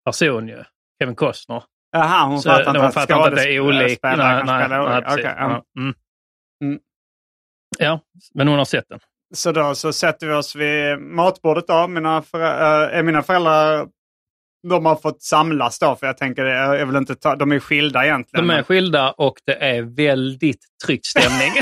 [0.04, 0.64] person ju.
[1.00, 1.62] Kevin Costner.
[1.92, 4.16] Jaha, hon Så, fattar inte hon att fattar inte att det är olika.
[4.16, 5.02] Nej, nej, nej.
[5.24, 5.94] Ja, mm.
[6.64, 6.80] Mm.
[7.78, 8.00] ja,
[8.34, 9.00] men hon har sett den.
[9.34, 11.86] Så då så sätter vi oss vid matbordet då.
[11.86, 13.86] Mina, förä- äh, mina föräldrar
[14.68, 15.96] de har fått samlas då.
[15.96, 18.48] För jag tänker, jag jag vill inte ta, de är skilda egentligen.
[18.48, 21.52] De är skilda och det är väldigt tryckt stämning.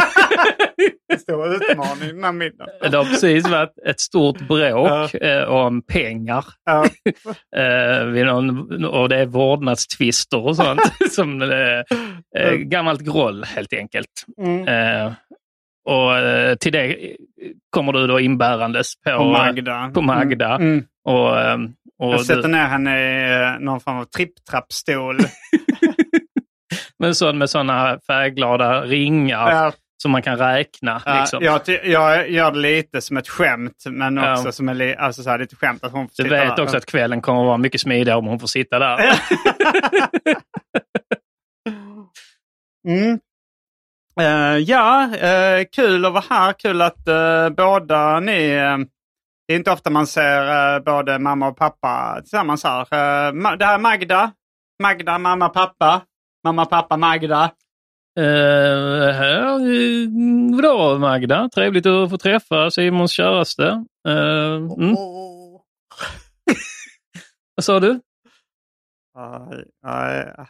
[1.18, 2.90] stor utmaning den här middagen.
[2.90, 6.44] det har precis varit ett stort bråk eh, om pengar.
[7.56, 10.80] Eh, någon, och det är vårdnadstvister och sånt.
[11.10, 14.24] som eh, eh, Gammalt groll helt enkelt.
[14.38, 15.12] Mm.
[15.88, 16.96] Eh, och eh, till det
[17.70, 19.90] kommer du då inbärandes på, På Magda.
[19.94, 20.54] på Magda.
[20.54, 20.68] Mm.
[20.72, 20.84] Mm.
[21.04, 21.58] Och, eh,
[21.98, 25.18] och Jag du, sätter ner henne i eh, någon form av tripptrappstol.
[26.98, 31.02] men så med sådana färgglada ringar Ja, som man kan räkna.
[31.06, 31.42] ja, Liksom.
[31.44, 34.32] jag, jag gör det lite som ett skämt, men Ja.
[34.38, 36.62] också som en, alltså så här, lite skämt att hon får Du sitta vet där.
[36.62, 38.98] också att kvällen kommer att vara mycket smidigare om hon får sitta där.
[42.88, 43.18] Mm.
[44.20, 46.52] Eh, ja, eh, kul att vara här.
[46.52, 48.48] Kul att eh, båda ni...
[49.46, 52.80] det är inte ofta man ser uh, både mamma och pappa tillsammans här.
[52.80, 54.32] Uh, det här är Magda.
[54.82, 56.02] Magda, mamma, pappa.
[56.44, 57.50] Mamma, pappa, Magda.
[58.20, 60.08] Uh, här, uh,
[60.56, 61.48] vadå Magda?
[61.54, 63.84] Trevligt att få träffa Simons käraste.
[64.08, 64.96] Uh, mm.
[67.54, 68.00] Vad sa du?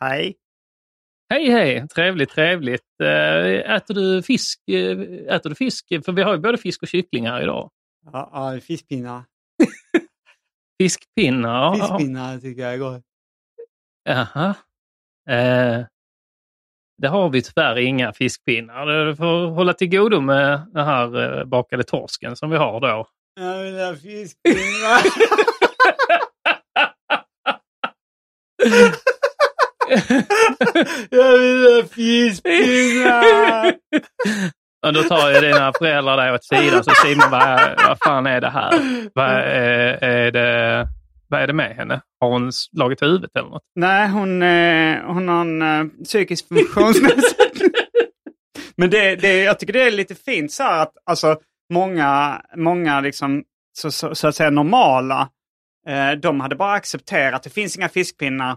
[0.00, 0.34] Hej.
[1.32, 2.86] Hej hej, trevligt trevligt.
[3.02, 3.06] Uh,
[3.76, 4.68] äter du fisk?
[4.68, 4.98] eh,
[5.34, 5.86] äter du fisk?
[6.04, 7.70] För vi har ju både fisk och kyckling här idag.
[8.12, 9.24] Ja, ja, fiskpinnar.
[10.82, 11.74] Fiskpinnar?
[11.74, 13.02] Fiskpinnar tycker jag är gott.
[14.04, 14.54] Jaha.
[15.30, 15.84] Eh,
[17.02, 19.06] det har vi tyvärr inga fiskpinnar.
[19.06, 23.06] Du får hålla till godo med den här eh, bakade torsken som vi har då.
[23.40, 25.02] Jag vill ha fiskpinnar.
[31.16, 33.74] jag vill ha fiskpinnar.
[34.86, 38.40] Och då tar ju dina föräldrar dig åt sidan så Simon bara, vad fan är
[38.40, 38.72] det här?
[39.14, 40.88] Vad är, är det,
[41.28, 42.00] vad är det med henne?
[42.20, 43.62] Har hon slagit huvudet eller något?
[43.74, 47.70] Nej, hon, eh, hon har en eh, psykisk funktionsnedsättning.
[48.76, 51.36] Men det, det, jag tycker det är lite fint så här att alltså,
[51.72, 53.44] många, många liksom,
[53.78, 55.28] så, så, så att säga normala
[55.88, 58.56] Eh, de hade bara accepterat att det finns inga fiskpinnar.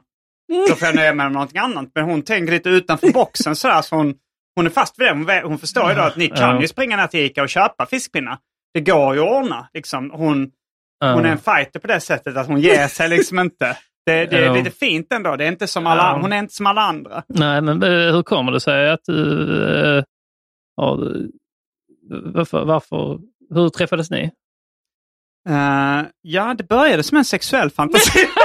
[0.70, 1.92] Då får jag nöja mig med någonting annat.
[1.96, 3.82] Men hon tänker lite utanför boxen sådär.
[3.82, 4.16] Så hon,
[4.56, 5.14] hon är fast vid det.
[5.42, 6.62] Hon, hon förstår ju då att ni kan Ja.
[6.62, 8.38] ju springa ner till Ica och köpa fiskpinnar.
[8.74, 9.68] Det går ju att ordna.
[9.74, 10.12] Liksom.
[10.12, 10.52] Hon,
[11.06, 13.78] hon är en fighter på det sättet att hon ger sig liksom inte.
[14.06, 14.54] Det, det är Ja.
[14.54, 15.36] lite fint ändå.
[15.36, 16.20] Det är inte som alla, Ja.
[16.22, 17.24] Hon är inte som alla andra.
[17.28, 19.98] Nej, men hur kommer det sig att du...
[19.98, 20.04] eh,
[20.78, 21.16] har,
[22.34, 23.20] varför, varför,
[23.54, 24.32] hur träffades ni?
[25.50, 28.20] Eh, ja, det började som en sexuell fantasi.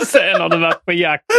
[0.00, 1.24] Och sen har du varit på jakt.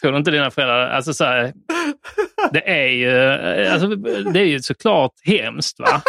[0.00, 0.90] Tror du inte dina föräldrar...
[0.90, 1.52] Alltså så här,
[2.52, 3.18] det är ju
[3.66, 3.88] alltså,
[4.32, 5.80] det är ju såklart hemskt.
[5.80, 6.02] va?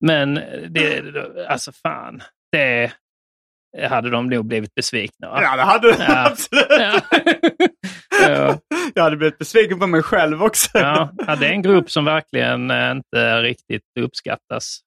[0.00, 0.34] Men
[0.68, 1.02] det,
[1.48, 2.92] alltså fan, det
[3.82, 5.28] hade de nog blivit besvikna.
[5.30, 5.42] Va?
[5.42, 6.26] ja, det hade du Ja.
[6.30, 6.66] absolut.
[6.70, 7.00] Ja.
[8.28, 8.58] ja.
[8.94, 10.68] Jag hade blivit besviken på mig själv också.
[10.78, 11.10] Ja,
[11.40, 14.78] det är en grupp som verkligen eh, inte riktigt uppskattas.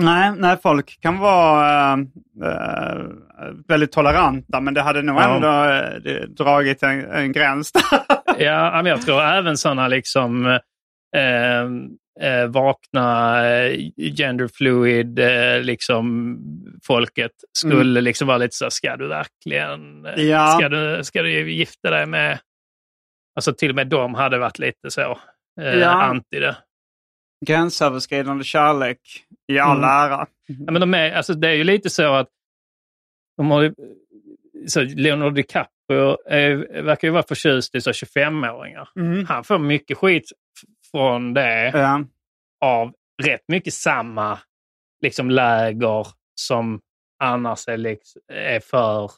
[0.00, 1.98] Nej, nej, folk kan vara äh,
[2.50, 3.04] äh,
[3.68, 5.34] väldigt toleranta, men det hade nog Ja.
[5.36, 7.82] ändå äh, dragit en, en gräns där.
[8.38, 10.60] Ja, men jag tror även sådana liksom eh,
[12.20, 13.78] eh, vakna eh,
[14.16, 16.38] genderfluid eh, liksom
[16.86, 20.56] folket skulle liksom vara lite så ska du verkligen, eh, Ja.
[20.58, 22.38] ska, du, ska du gifta dig med,
[23.36, 25.18] alltså till och med de hade varit lite så
[25.60, 26.02] eh, Ja.
[26.02, 26.56] anti det.
[27.46, 29.00] Gränsöverskridande kärlek
[29.52, 29.90] i all Mm.
[29.90, 30.26] ära.
[30.46, 32.28] Ja, men de är, alltså, det är ju lite så att
[33.36, 33.74] de har, ju-
[34.68, 38.88] så Leonardo DiCaprio är, verkar ju vara förtjust i så 25-åringar.
[38.96, 39.26] Mm.
[39.26, 40.24] Han får mycket skit
[40.90, 42.00] från det Ja.
[42.64, 44.38] av rätt mycket samma
[45.02, 46.06] liksom, läger
[46.40, 46.80] som
[47.22, 49.10] annars är, liksom, är för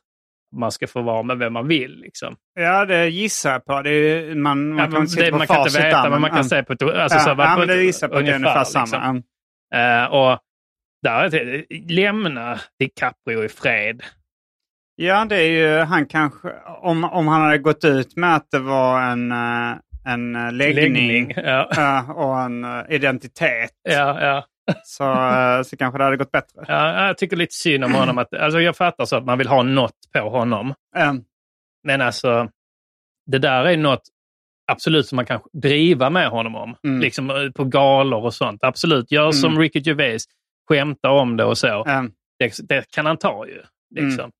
[0.56, 1.96] man ska få vara med vem man vill.
[2.00, 2.37] Liksom.
[2.54, 3.83] ja, det gissar jag på.
[3.83, 6.20] Det är, man man Ja, kan inte det, på man kan inte veta, där, men
[6.20, 6.72] man kan se på...
[6.72, 8.85] ett- Alltså, ja, så, ja, men det gissar på att det är ungefär samma.
[8.85, 9.22] liksom.
[9.74, 10.38] Eh, och
[11.02, 14.02] där, lämna DiCaprio i fred.
[14.96, 18.59] Ja, det är ju han kanske, om, om han hade gått ut med att det
[18.59, 24.44] var en, eh, en eh, läggning, Ja, eh, och en eh, identitet ja, ja.
[24.84, 25.04] så,
[25.70, 26.64] så kanske det hade gått bättre.
[26.68, 27.06] ja.
[27.06, 28.18] Jag tycker lite synd om honom.
[28.18, 30.74] Att, alltså, jag fattar så att man vill ha något på honom.
[30.96, 31.12] Eh,
[31.84, 32.48] Men alltså,
[33.26, 34.02] det där är något
[34.72, 36.76] absolut som man kan driva med honom om.
[36.84, 37.00] Mm.
[37.00, 38.64] Liksom på galor och sånt.
[38.64, 39.60] Absolut, gör som Mm.
[39.62, 40.24] Ricky Gervais.
[40.68, 41.84] Skämta om det och så.
[42.38, 43.62] Det, det kan han ta ju.
[43.94, 44.30] Liksom.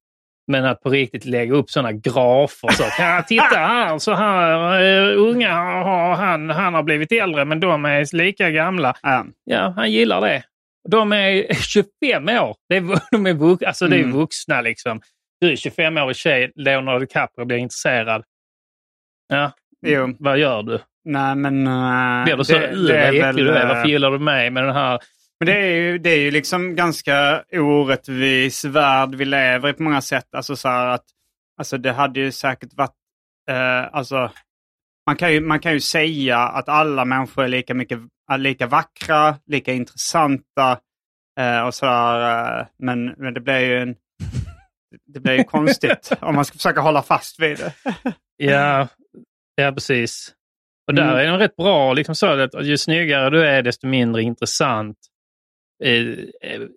[0.51, 2.69] Men att på riktigt lägga upp sådana grafer.
[2.69, 7.61] Så, ja, titta här, så här uh, unga har han, han har blivit äldre men
[7.61, 8.89] de är lika gamla.
[9.05, 9.23] eh.
[9.45, 10.43] Ja, han gillar det.
[10.89, 11.55] De är
[12.03, 12.57] 25 år.
[12.69, 14.17] Det är, de är, vux, alltså, det är Mm.
[14.17, 15.01] vuxna liksom.
[15.41, 18.23] Du är 25-årig tjej, Leonardo DiCaprio blir intresserad.
[19.29, 19.53] Ja,
[19.87, 20.79] Jo, vad gör du?
[21.05, 21.67] nej men...
[21.67, 23.63] eh, Blir du så det- uh, det är väl, du är?
[23.63, 24.99] eh, Varför gillar du mig med den här?
[25.41, 29.83] Men det är, ju, det är ju liksom ganska orättvis värld vi lever i på
[29.83, 30.35] många sätt.
[30.35, 31.05] Alltså så att
[31.59, 32.95] alltså det hade ju säkert varit...
[33.51, 34.31] Eh, alltså,
[35.07, 37.99] man, kan ju, man kan ju säga att alla människor är lika, mycket,
[38.39, 40.79] lika vackra, lika intressanta
[41.41, 42.59] eh, och sådär.
[42.61, 43.97] Eh, men, men det blir ju en...
[45.07, 47.73] Det blir ju konstigt om man ska försöka hålla fast vid det.
[48.37, 48.89] Ja,
[49.55, 50.35] ja precis.
[50.89, 51.17] Och där Mm.
[51.17, 51.93] är de rätt bra.
[51.93, 54.97] Liksom så att ju snyggare du är, desto mindre intressant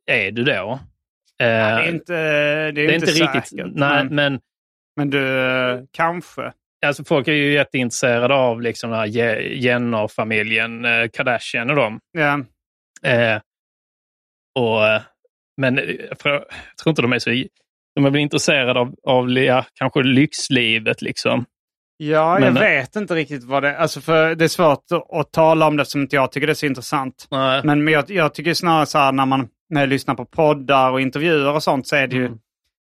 [0.06, 0.80] är du då.
[1.42, 3.36] Eh, det är inte, det är det är inte, inte säkert.
[3.36, 3.66] riktigt...
[3.76, 4.40] Nej, men, men
[4.96, 6.54] men du, eh, kanske.
[6.86, 12.00] alltså, folk är ju jätteintresserade av liksom, den här Je- Jenner-familjen, eh, Kardashian och dem.
[12.12, 12.40] Ja.
[13.12, 13.42] Eh,
[14.60, 15.02] och, eh,
[15.58, 17.30] men eh, jag tror inte de är så...
[17.96, 21.46] De är väl intresserade av, av ja, kanske lyxlivet liksom.
[22.12, 23.76] Ja, Men- jag vet inte riktigt vad det är.
[23.76, 26.56] Alltså för det är svårt att, tala om det som inte jag tycker det är
[26.56, 27.28] så intressant.
[27.32, 27.62] Nej.
[27.64, 31.02] Men, jag, jag tycker snarare så här när man när jag lyssnar på poddar och
[31.02, 32.38] intervjuer och sånt så är det ju Mm.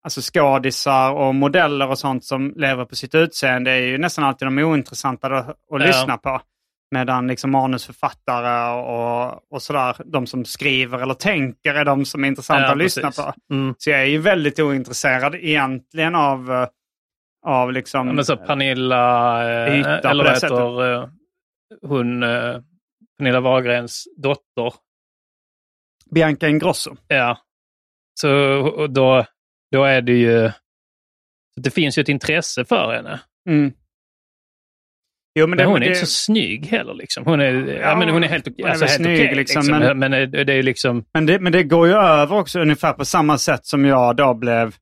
[0.04, 4.48] alltså skådisar och modeller och sånt som lever på sitt utseende är ju nästan alltid
[4.48, 5.78] de ointressanta att, att Ja.
[5.78, 6.42] lyssna på.
[6.92, 12.28] Medan liksom manusförfattare och, och sådär, de som skriver eller tänker är de som är
[12.28, 13.26] intressanta Ja, att lyssna precis.
[13.26, 13.34] på.
[13.54, 13.76] Mm.
[13.78, 16.68] Så jag är ju väldigt ointresserad egentligen av, eh,
[17.46, 18.08] av liksom...
[18.08, 21.10] Ja, men så Pernilla, eh, Yta på eller vad heter eh,
[21.82, 22.60] hon, eh,
[23.18, 24.74] Pernilla Wahlgrens dotter.
[26.12, 26.96] Bianca Ingrosso.
[27.08, 27.38] Ja.
[28.22, 28.28] Så
[28.88, 29.26] då,
[29.72, 30.52] då är det ju...
[31.56, 33.20] Det finns ju ett intresse för henne.
[33.50, 33.74] Mm.
[35.40, 36.94] Jo, men, Men, det, hon är det, inte så snygg heller.
[36.94, 37.26] Liksom.
[37.26, 39.36] Hon, är, ja, Ja, men hon är helt, hon är alltså, helt snygg, okej.
[39.36, 39.80] liksom, liksom.
[39.80, 41.06] men- men, det, det är liksom...
[41.14, 44.34] men, det, men det går ju över också ungefär på samma sätt som jag då
[44.34, 44.76] blev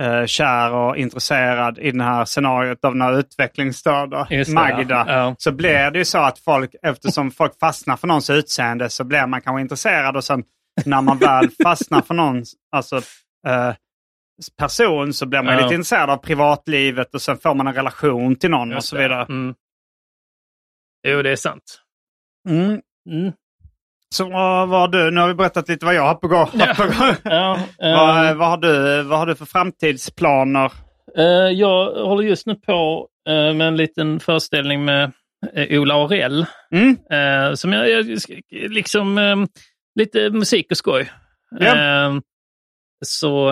[0.00, 5.04] eh, kär och intresserad i det här scenariot av den här utvecklingsstörda Magda.
[5.08, 5.34] ja.
[5.38, 9.26] Så blir det ju så att folk, eftersom folk fastnar för någons utseende så blir
[9.26, 10.44] man kanske intresserad och sen
[10.84, 12.96] när man väl fastnar för någons alltså,
[13.46, 13.74] eh,
[14.58, 15.60] person så blir man Ja.
[15.62, 18.96] lite intresserad av privatlivet och sen får man en relation till någon och Just så
[18.96, 19.02] det.
[19.02, 19.22] vidare.
[19.28, 19.54] Mm.
[21.08, 21.80] Jo, det är sant.
[22.48, 22.80] Mm.
[23.10, 23.32] Mm.
[24.14, 26.48] Så vad vad har du, nu har vi berättat lite vad jag har på gång.
[26.54, 26.74] Ja.
[27.24, 30.72] Ja, vad, eh, vad, har du, vad har du för framtidsplaner?
[31.16, 35.12] eh, jag håller just nu på eh, med en liten föreställning med
[35.70, 36.46] Ola Aurell.
[36.70, 37.56] Mm?
[37.56, 38.06] Som jag, jag
[38.50, 39.36] liksom eh,
[39.94, 41.10] lite musik och skoj.
[41.58, 42.06] Ja.
[42.06, 42.18] Eh,
[43.04, 43.50] så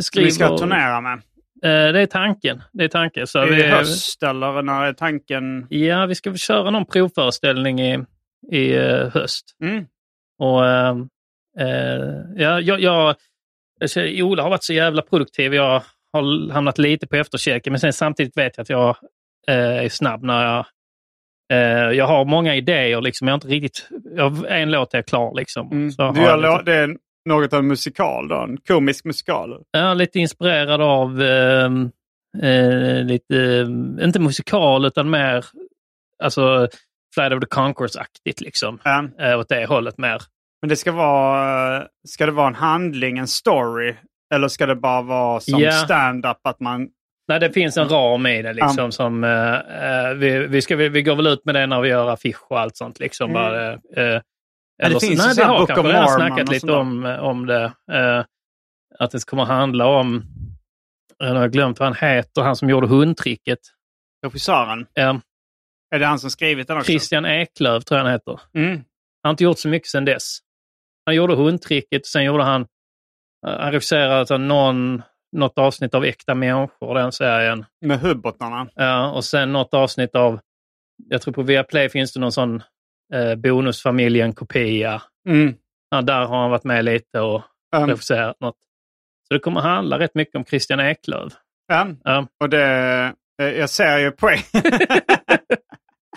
[0.00, 0.26] skriver...
[0.26, 1.22] Vi ska turnera med.
[1.62, 2.62] Det är tanken.
[2.72, 3.26] Det är tanken.
[3.26, 5.66] Så I vi, höst eller när är tanken?
[5.70, 8.04] Ja, vi ska köra någon provföreställning i,
[8.50, 9.56] i eh, höst.
[9.62, 9.86] Mm.
[10.38, 10.96] Och eh,
[11.58, 13.14] eh, ja, jag, jag,
[13.80, 15.54] alltså, Ola har varit så jävla produktiv.
[15.54, 18.96] Jag har hamnat lite på efterkälken, men sen samtidigt vet jag att jag
[19.48, 20.66] eh, är snabb när jag
[21.94, 23.28] jag har många idéer, liksom.
[23.28, 23.88] jag har inte riktigt...
[24.16, 25.34] Jag, en låt är klar.
[25.34, 25.90] Liksom.
[25.90, 26.14] Så Mm.
[26.14, 28.36] Du har gör, jag lite, det är något av en musikal då?
[28.36, 29.62] En komisk musikal?
[29.70, 31.70] jag är lite inspirerad av, eh,
[32.42, 35.44] eh, lite, eh, inte musikal, utan mer
[36.22, 36.68] alltså,
[37.14, 38.40] Flight of the Conchords-aktigt.
[38.40, 38.78] Liksom.
[38.82, 39.04] Ja.
[39.20, 40.22] Eh, åt det hållet mer.
[40.62, 43.94] Men det ska vara, ska det vara en handling, en story?
[44.34, 45.72] Eller ska det bara vara som Ja.
[45.72, 46.88] stand-up att man...
[47.28, 48.52] Nej, det finns en ram i det.
[48.52, 48.90] Liksom, Ja.
[48.90, 52.08] som, eh, vi, vi, ska, vi, vi går väl ut med det när vi gör
[52.10, 53.00] affisch och allt sånt.
[53.00, 53.34] Liksom, Mm.
[53.42, 54.22] bara, det
[54.82, 57.64] eller så- finns nej, vi har Book kanske redan snackat lite om, om det.
[57.92, 58.24] Eh,
[58.98, 60.22] att det kommer handla om,
[61.18, 63.58] jag har glömt vad han heter, han som gjorde hundtricket.
[64.26, 64.86] Regissören?
[64.98, 65.14] Eh,
[65.94, 66.86] Är det han som skrivit den också?
[66.86, 68.40] Christian Eklöf tror jag han heter.
[68.54, 68.70] Mm.
[68.76, 68.84] Han
[69.22, 70.38] har inte gjort så mycket sedan dess.
[71.06, 72.66] Han gjorde hundtricket, sen gjorde han,
[73.46, 75.02] eh, han regisserade alltså någon,
[75.36, 77.64] något avsnitt av Äkta människor, den serien.
[77.84, 78.68] Med hubbotarna?
[78.74, 80.40] Ja, och sen något avsnitt av,
[81.08, 82.62] jag tror på Viaplay finns det någon sån
[83.14, 85.02] eh, Bonusfamiljen-kopia.
[85.28, 85.54] Mm.
[85.90, 87.42] Ja, där har han varit med lite och
[87.76, 88.56] Um, regisserat något.
[89.28, 91.32] Så det kommer handla rätt mycket om Christian Eklöf.
[91.68, 91.88] ja.
[92.04, 92.26] Ja.
[92.40, 92.64] Och det,
[93.42, 94.10] eh, jag ser ju er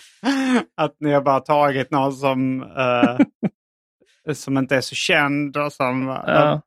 [0.82, 3.18] att ni har bara tagit någon som, eh,
[4.34, 6.08] som inte är så känd och som...
[6.08, 6.62] Ja,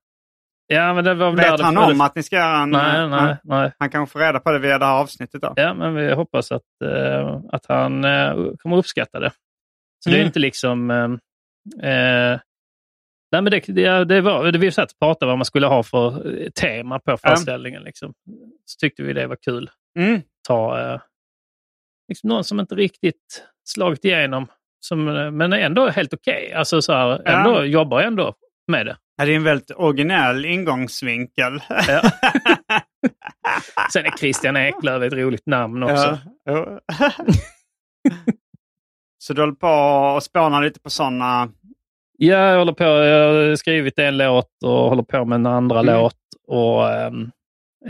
[0.67, 2.71] ja men det var väl Vet det han föddes- om att ni ska göra en...
[2.71, 3.73] Nej, eh, nej, nej.
[3.79, 5.53] Han kanske får reda på det via det här avsnittet då.
[5.57, 9.31] Ja, men vi hoppas att, eh, att han eh, kommer uppskatta det.
[10.05, 10.27] Så det är Mm.
[10.27, 10.91] inte liksom...
[10.91, 11.09] Eh,
[13.33, 15.83] nej, men det, det, det var, det vi satt och pratade vad man skulle ha
[15.83, 16.11] för
[16.51, 17.83] tema på föreställningen.
[17.83, 18.13] Liksom.
[18.65, 19.71] Så tyckte vi det var kul.
[19.99, 20.21] Mm.
[20.49, 20.79] Ta
[22.09, 24.47] liksom någon som inte riktigt slagit igenom,
[24.81, 26.53] som, eh, men ändå helt okej.
[26.53, 27.31] Alltså så här, Ja.
[27.31, 28.35] ändå, jobbar ändå
[28.69, 28.97] med det.
[29.17, 31.61] Ja, det är en väldigt originell ingångsvinkel.
[31.69, 32.03] Ja.
[33.93, 36.19] Sen är Christian Eklöf ett roligt namn också.
[36.45, 36.81] Ja.
[39.19, 39.69] Så du håller på
[40.17, 41.49] och spånar lite på sådana...
[42.19, 42.85] Ja, jag håller på.
[42.85, 45.95] Jag har skrivit en låt och håller på med en andra Mm.
[45.95, 46.17] låt.
[46.49, 47.31] Och ehm,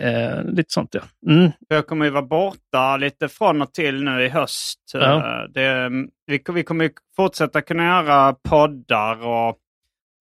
[0.01, 1.33] eh, lite sånt ja.
[1.33, 1.51] Mm.
[1.68, 4.79] Jag kommer ju vara borta lite från och till nu i höst.
[4.92, 5.16] Ja.
[5.42, 5.90] Eh, Det,
[6.27, 9.57] vi, vi kommer ju fortsätta kunna göra poddar och,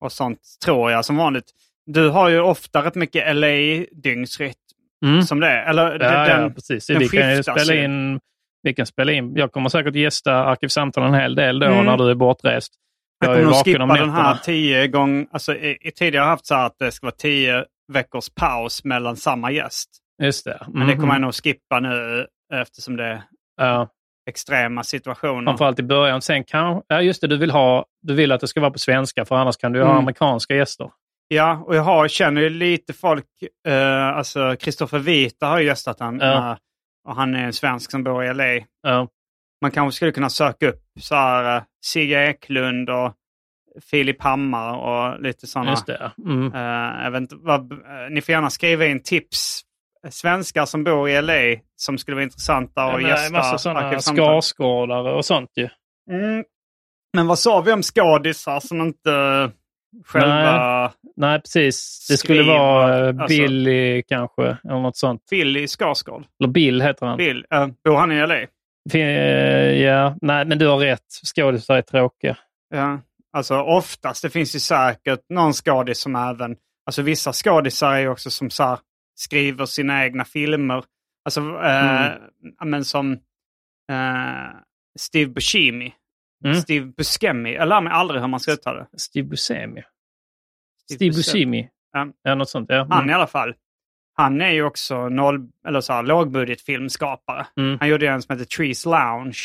[0.01, 1.51] och sånt, tror jag, som vanligt.
[1.85, 4.53] Du har ju ofta rätt mycket LA-dygnsrytm
[5.05, 5.21] Mm.
[5.23, 5.69] som det är.
[5.69, 6.87] Eller Ja, den, ja, precis.
[6.87, 7.83] den Vi kan spela ju.
[7.83, 8.19] in,
[8.63, 9.35] vi kan spela in.
[9.35, 11.85] Jag kommer säkert gästa Arkivsamtal en hel del då Mm.
[11.85, 12.73] när du är bortrest.
[13.19, 15.27] Jag Jag kommer nog skippa den här tio gånger.
[15.31, 18.29] Alltså, i, i tidigare har jag haft så här att det ska vara tio veckors
[18.35, 19.89] paus mellan samma gäst.
[20.23, 20.65] Just det.
[20.73, 21.21] Men det kommer jag Mhm.
[21.21, 23.21] nog skippa nu eftersom det är
[23.57, 23.87] Ja,
[24.29, 25.43] extrema situationer.
[25.51, 26.21] framförallt i början.
[26.21, 28.79] Sen kan, ja, just det, du vill, ha, du vill att det ska vara på
[28.79, 29.97] svenska för annars kan du ha Mm.
[29.97, 30.91] amerikanska gäster.
[31.27, 33.25] Ja, och jag har, känner ju lite folk.
[33.67, 36.19] Eh, alltså Kristoffer Vita har ju gästat han.
[36.19, 36.51] Ja.
[36.51, 36.57] eh,
[37.07, 38.65] och han är en svensk som bor i LA.
[38.83, 39.07] Ja,
[39.61, 43.13] Man kanske skulle kunna söka upp så här uh, Sigge Eklund och
[43.81, 45.69] Filip Hammar och lite sådana.
[45.71, 46.11] just det.
[46.25, 46.53] Mm.
[46.53, 47.77] Eh, jag vet vad, eh,
[48.09, 49.61] ni får gärna skriva in tips.
[50.09, 53.99] Svenskar som bor i LA som skulle vara intressanta Ja, att är gästa massa sådana
[53.99, 55.69] skarsgårdare och sånt ju.
[56.11, 56.43] Mm.
[57.13, 59.09] Men vad sa vi om skådisar som inte
[60.05, 60.91] själva...
[61.15, 62.07] Nej, precis.
[62.09, 65.21] Det skulle Skriver, vara eh, alltså- Billy kanske, eller något sånt.
[65.29, 66.23] Billy Skarsgård.
[66.39, 67.17] Eller Bill heter han.
[67.17, 68.35] Bill, eh, bor han i LA?
[68.93, 69.01] Eh,
[69.81, 71.05] Ja, nej, men du har rätt.
[71.35, 72.37] Skådisar är tråkiga.
[72.69, 72.99] Ja.
[73.37, 76.55] Alltså oftast, det finns ju säkert någon skådis som även...
[76.85, 78.79] Alltså vissa skådisar är ju också som så här,
[79.15, 80.83] skriver sina egna filmer.
[81.25, 82.19] Alltså, eh, Mm.
[82.65, 83.11] men som
[83.91, 84.55] eh,
[84.99, 85.93] Steve Buscemi.
[86.45, 86.55] Mm.
[86.61, 87.53] Steve Buscemi.
[87.53, 88.99] Jag lär mig aldrig hur man ska uttala det.
[88.99, 89.83] Steve Buscemi.
[90.91, 91.45] Steve Buscemi.
[91.45, 91.69] Buscemi.
[91.91, 92.07] Ja.
[92.23, 92.69] Ja, något sånt.
[92.69, 92.87] Ja.
[92.89, 93.09] Han Mm.
[93.09, 93.53] i alla fall.
[94.19, 97.47] han är ju också noll, eller så här, lågbudgetfilmskapare.
[97.57, 97.77] Mm.
[97.79, 99.37] Han gjorde en som heter Trees Lounge.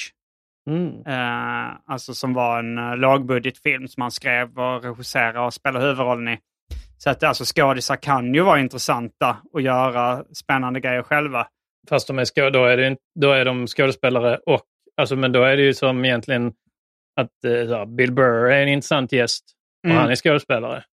[0.70, 1.06] Mm.
[1.06, 6.28] Eh, alltså som var en uh, lågbudgetfilm som han skrev och regisserade och spelade huvudrollen
[6.28, 6.38] i.
[6.98, 11.46] Så att alltså skådisar kan ju vara intressanta och göra spännande grejer själva.
[11.88, 14.60] Fast de är, skå- då, är det, då är de skådespelare och,
[14.96, 16.52] alltså, men då är det ju som egentligen
[17.20, 19.44] att eh, Bill Burr är en intressant gäst
[19.84, 19.96] och Mm.
[20.02, 20.84] han är skådespelare.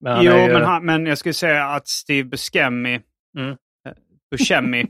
[0.00, 3.00] Men han jo, är ju, men, han, men jag skulle säga att Steve Buscemi,
[3.38, 3.56] Mm.
[4.38, 4.86] Buscemi,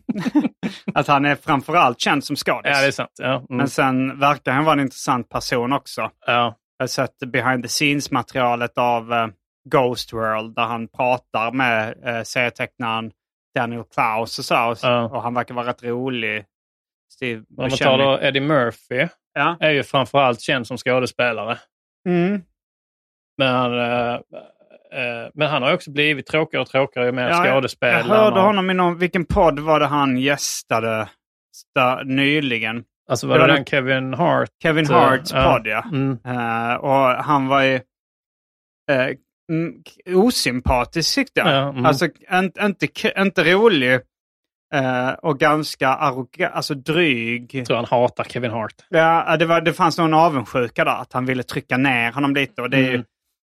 [0.94, 2.70] att han är framförallt känd som skådis.
[2.74, 3.10] Ja, det är sant.
[3.18, 3.34] Ja.
[3.36, 3.44] Mm.
[3.48, 6.10] Men sen verkar han vara en intressant person också.
[6.26, 6.54] ja.
[6.76, 9.26] Jag har sett behind the scenes-materialet av eh,
[9.70, 13.12] Ghost World där han pratar med uh, serietecknaren
[13.54, 14.70] Daniel Klaus och så.
[14.70, 15.02] Och, Ja.
[15.04, 16.44] och han verkar vara rätt rolig.
[17.12, 18.02] Steve Om man Buscemi.
[18.02, 19.56] då Eddie Murphy, Ja.
[19.60, 21.58] är ju framförallt känd som skådespelare.
[22.08, 22.42] Mm.
[23.38, 24.20] Men eh,
[25.34, 27.88] men han har också blivit tråkigare och tråkigare ju mer Ja, jag, skådespel.
[28.08, 31.08] jag hörde honom i någon, vilken podd var det han gästade
[31.74, 32.84] där, nyligen?
[33.10, 34.48] Alltså var det det, den Kevin Hart?
[34.62, 35.52] Kevin eh, Harts ja.
[35.52, 35.84] podd ja.
[35.92, 36.18] Mm.
[36.26, 37.74] Eh, och han var ju
[38.90, 39.06] eh,
[39.52, 41.48] mm, k- osympatisk tyckte jag.
[41.48, 41.86] Ja, mm.
[41.86, 42.86] Alltså inte, inte,
[43.20, 43.94] inte rolig
[44.74, 47.54] eh, och ganska arrogant, alltså dryg.
[47.54, 48.74] Jag tror han hatar Kevin Hart.
[48.88, 52.62] Ja, det, var, det fanns någon avundsjuka där, att han ville trycka ner honom lite.
[52.62, 53.04] Och det är ju Mm.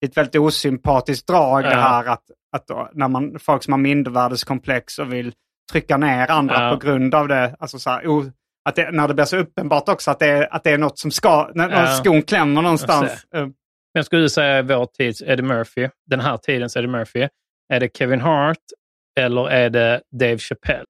[0.03, 1.77] Ett väldigt osympatiskt drag det Ja.
[1.81, 2.23] här att,
[2.57, 5.33] att då, när man, folk som har mindervärdeskomplex och vill
[5.73, 6.71] trycka ner andra Ja.
[6.71, 7.57] på grund av det.
[7.59, 8.25] Alltså så här, o,
[8.69, 10.99] att det, när det blir så uppenbart också att det är, att det är något
[10.99, 11.87] som ska, när, Ja.
[11.87, 13.11] skon klämmer någonstans.
[13.35, 13.47] Eh,
[13.95, 15.89] Vem skulle du säga är vår tids Eddie Murphy?
[16.11, 17.29] Den här tidens Eddie Murphy?
[17.73, 18.59] Är det Kevin Hart
[19.21, 20.85] eller är det Dave Chappelle?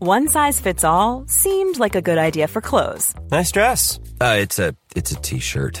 [0.00, 3.98] One size fits all seemed like a good idea for clothes Nice dress.
[4.20, 5.80] Uh, it's a it's a t-shirt.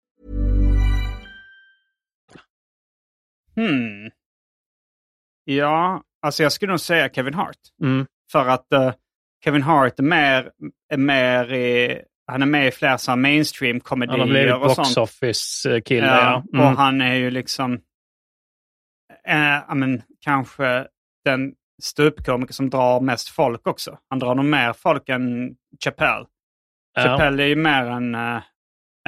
[3.67, 4.11] Hmm.
[5.43, 7.57] Ja, alltså jag skulle nog säga Kevin Hart.
[7.81, 8.05] Mm.
[8.31, 8.93] För att eh,
[9.43, 10.51] Kevin Hart är mer,
[10.93, 14.75] är mer i, han är med i flera så Han har blivit mainstream-komedier och box
[14.75, 14.97] sånt.
[14.97, 16.05] office-kille.
[16.07, 16.57] Ja, Ja.
[16.59, 16.65] Mm.
[16.71, 17.73] Och han är ju liksom,
[19.27, 20.87] eh, ja, men, kanske
[21.25, 23.97] den ståuppkomiker som drar mest folk också.
[24.09, 26.25] Han drar nog mer folk än Chappelle.
[26.93, 27.03] Ja.
[27.03, 28.41] Chappelle är ju mer en, eh,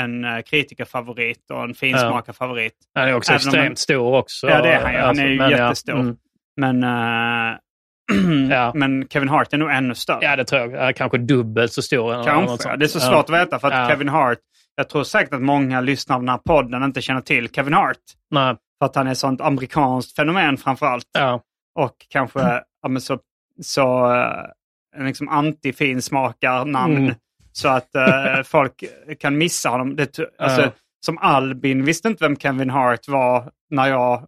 [0.02, 2.74] en eh, kritikerfavorit och en finsmakarfavorit.
[2.96, 4.50] Han är också Även extremt han- stor också.
[4.50, 4.98] Ja, det är han ju.
[5.00, 6.00] Han Alltså, är ju men ja, jättestor.
[6.00, 6.16] mm.
[6.62, 7.58] Men, eh,
[8.50, 8.72] Ja.
[8.76, 10.20] men Kevin Hart är nog ännu större.
[10.22, 10.89] Ja, det tror jag.
[10.89, 12.06] Ja, Kanske dubbelt så stor.
[12.14, 12.64] eller något Kanske.
[12.64, 12.80] sånt.
[12.80, 13.12] Det är så Ja.
[13.12, 13.89] svårt att veta för att Ja.
[13.89, 14.38] Kevin Hart,
[14.76, 17.98] jag tror säkert att många lyssnare av den här podden inte känner till Kevin Hart.
[18.32, 18.56] Nej.
[18.80, 21.06] För att han är ett sånt amerikanskt fenomen framför allt.
[21.14, 21.41] Ja.
[21.80, 22.39] Och kanske
[22.82, 23.20] ja, så,
[23.62, 26.98] så eh, liksom anti-finsmakarnamn.
[26.98, 27.16] Mm.
[27.54, 28.84] Så att eh, folk
[29.20, 29.95] kan missa honom.
[29.95, 30.72] Det, alltså, Ja.
[31.06, 34.28] Som Albin visste inte vem Kevin Hart var när jag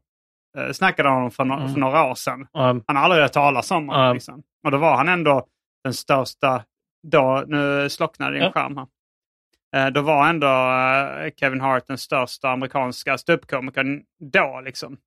[0.57, 1.73] eh, snackade om honom för, no- Mm.
[1.73, 2.47] för några år sedan.
[2.53, 2.61] Ja.
[2.87, 4.05] Han har aldrig hört talas om honom.
[4.05, 4.13] Ja.
[4.13, 4.43] Liksom.
[4.65, 5.45] Och då var han ändå
[5.83, 6.63] den största,
[7.07, 8.51] då, nu slocknade din Ja.
[8.51, 8.87] skärm här.
[9.75, 14.61] Eh, Då var ändå eh, Kevin Hart den största amerikanska ståuppkomikern då.
[14.65, 14.97] Liksom.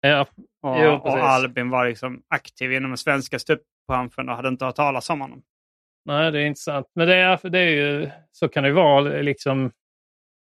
[0.00, 0.20] Ja.
[0.62, 1.18] Och, Jo, och.
[1.18, 5.42] Albin var liksom aktiv inom den svenska ståuppbranschen och hade inte hört talas om honom.
[6.04, 6.86] Nej, det är intressant.
[6.94, 9.70] Men det är, det är ju, så kan det ju vara liksom,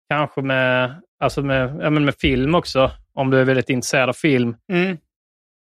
[0.10, 2.91] kanske med, alltså med, ja, med film också.
[3.14, 4.56] Om du är väldigt intresserad av film.
[4.74, 4.98] Mm.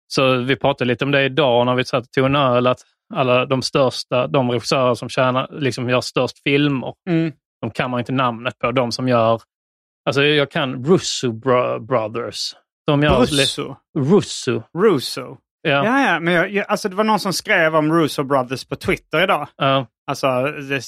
[0.07, 2.67] Så vi pratade lite om det idag när vi satt och tog en öl.
[2.67, 2.81] Att
[3.15, 6.95] alla de största, de regissörer som tjänar, liksom gör störst filmer.
[7.09, 7.33] Mm.
[7.61, 8.73] De kan man inte namnet på.
[8.73, 9.41] De som gör,
[10.05, 12.55] alltså jag kan Russo bro Brothers.
[12.87, 13.77] De gör Russo?
[13.99, 14.63] Russo.
[14.79, 15.37] Russo?
[15.63, 15.71] Ja.
[15.85, 18.77] Ja, ja, men jag, jag, alltså det var någon som skrev om Russo Brothers på
[18.77, 19.49] Twitter idag.
[19.57, 19.87] Ja.
[20.07, 20.81] Alltså, det,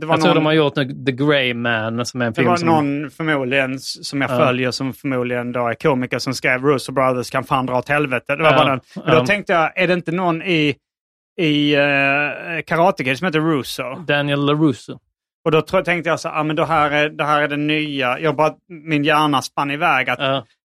[0.00, 2.36] det var Jag tror någon, de har gjort The Grey Man som är en det
[2.36, 2.68] film var som...
[2.68, 4.36] någon förmodligen som jag Ja.
[4.38, 8.36] följer som förmodligen då är komiker som skrev Russo Brothers kan fan dra åt helvete.
[8.36, 8.56] Det var Ja.
[8.56, 8.80] bara den.
[9.06, 10.74] Men då tänkte jag, är det inte någon i,
[11.40, 11.82] i uh,
[12.66, 13.94] Karate Kid som heter Russo?
[14.06, 14.98] Daniel LaRusso.
[15.44, 18.18] Och då tänkte jag så ah, men det här är det här är det nya.
[18.18, 20.18] Jag bara, min hjärna spann iväg att.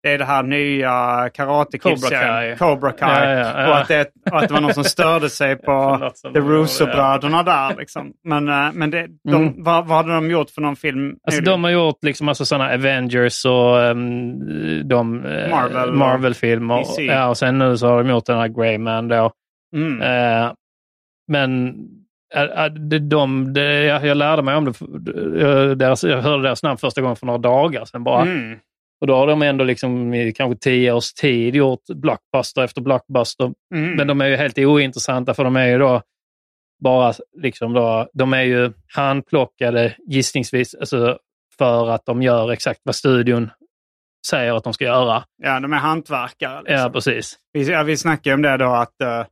[0.07, 2.57] Det är det här nya Karate Cobra Kid-serien.
[2.57, 2.57] Kai.
[2.57, 3.29] Cobra Kai.
[3.29, 3.67] Ja, ja, ja.
[3.69, 7.75] Och, att det, och att det var någon som störde sig på The Russo-bröderna där.
[7.77, 8.11] Liksom.
[8.23, 9.63] Men, eh, men det, de, Mm.
[9.63, 11.15] vad, vad hade de gjort för någon film?
[11.27, 14.39] Alltså de har gjort liksom alltså sådana Avengers och um,
[14.87, 16.79] de eh, Marvel och Marvel-filmer.
[16.79, 17.03] DC.
[17.05, 19.31] Ja, och sen nu så har de gjort den här Grey Man då.
[19.75, 20.01] Mm.
[20.01, 20.51] Eh,
[21.27, 21.75] men
[22.89, 25.75] de, de, de, jag, jag lärde mig om det.
[25.75, 28.21] Deras, jag hörde deras namn första gången för några dagar sedan bara.
[28.21, 28.57] Mm.
[29.01, 33.53] Och då har de ändå liksom i kanske tio års tid gjort blockbuster efter blockbuster.
[33.75, 33.95] Mm.
[33.95, 36.01] Men de är ju helt ointressanta för de är ju då
[36.83, 41.17] bara liksom då, de är ju handplockade gissningsvis alltså
[41.57, 43.49] för att de gör exakt vad studion
[44.27, 45.23] säger att de ska göra.
[45.43, 46.59] Ja, de är hantverkare.
[46.59, 46.75] Liksom.
[46.75, 47.35] Ja, precis.
[47.53, 49.25] Vi, ja, vi snackade om det då att, eh,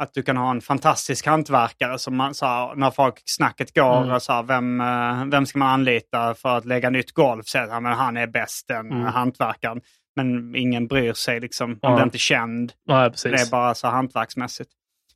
[0.00, 4.02] att du kan ha en fantastisk hantverkare som man, så här, när folk snacket går,
[4.02, 4.10] Mm.
[4.14, 7.42] och så här, vem, eh, vem ska man anlita för att lägga nytt golv?
[7.42, 9.04] Så ja, men han är bäst, den Mm.
[9.04, 9.80] hantverkaren.
[10.16, 11.78] Men ingen bryr sig, liksom.
[11.82, 11.88] Ja.
[11.88, 12.72] han blir inte känd.
[12.84, 13.32] Ja, precis.
[13.32, 14.70] Det är bara så hantverksmässigt.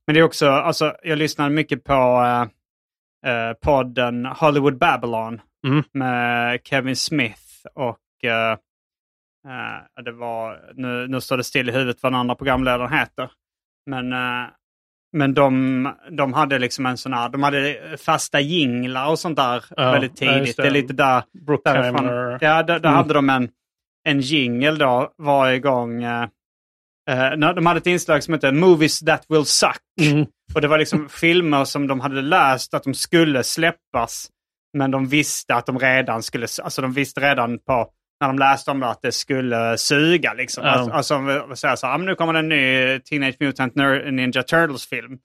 [0.06, 1.92] Men det är också, alltså, jag lyssnade mycket på
[3.22, 5.82] eh, eh, podden Hollywood Babylon Mm.
[5.92, 7.40] med Kevin Smith
[7.74, 8.52] och eh,
[9.48, 13.30] eh, det var, nu, nu står det still i huvudet vad den andra programledaren heter.
[13.90, 14.48] Men, eh,
[15.14, 19.64] men de, de hade liksom en sån här, de hade fasta jinglar och sånt där
[19.76, 20.56] Ja, väldigt tidigt.
[20.56, 20.62] det.
[20.62, 20.68] det.
[20.68, 21.22] är lite där,
[21.64, 22.06] därifrån.
[22.40, 22.94] Ja, där, där Mm.
[22.94, 23.48] hade de en,
[24.08, 26.02] en jingle då varje gång.
[26.02, 26.22] Eh,
[27.10, 29.80] eh, de hade ett inslag som hette Movies That Will Suck.
[30.00, 30.26] Mm.
[30.54, 34.28] Och det var liksom filmer som de hade läst att de skulle släppas.
[34.76, 37.88] Men de visste att de redan skulle, alltså de visste redan på,
[38.20, 40.64] när de läste om det att det skulle suga liksom.
[40.64, 40.70] Ja.
[40.70, 44.86] Alltså, alltså säger så här, "Ah, nu kommer det en ny Teenage Mutant Ninja Turtles
[44.86, 45.18] film.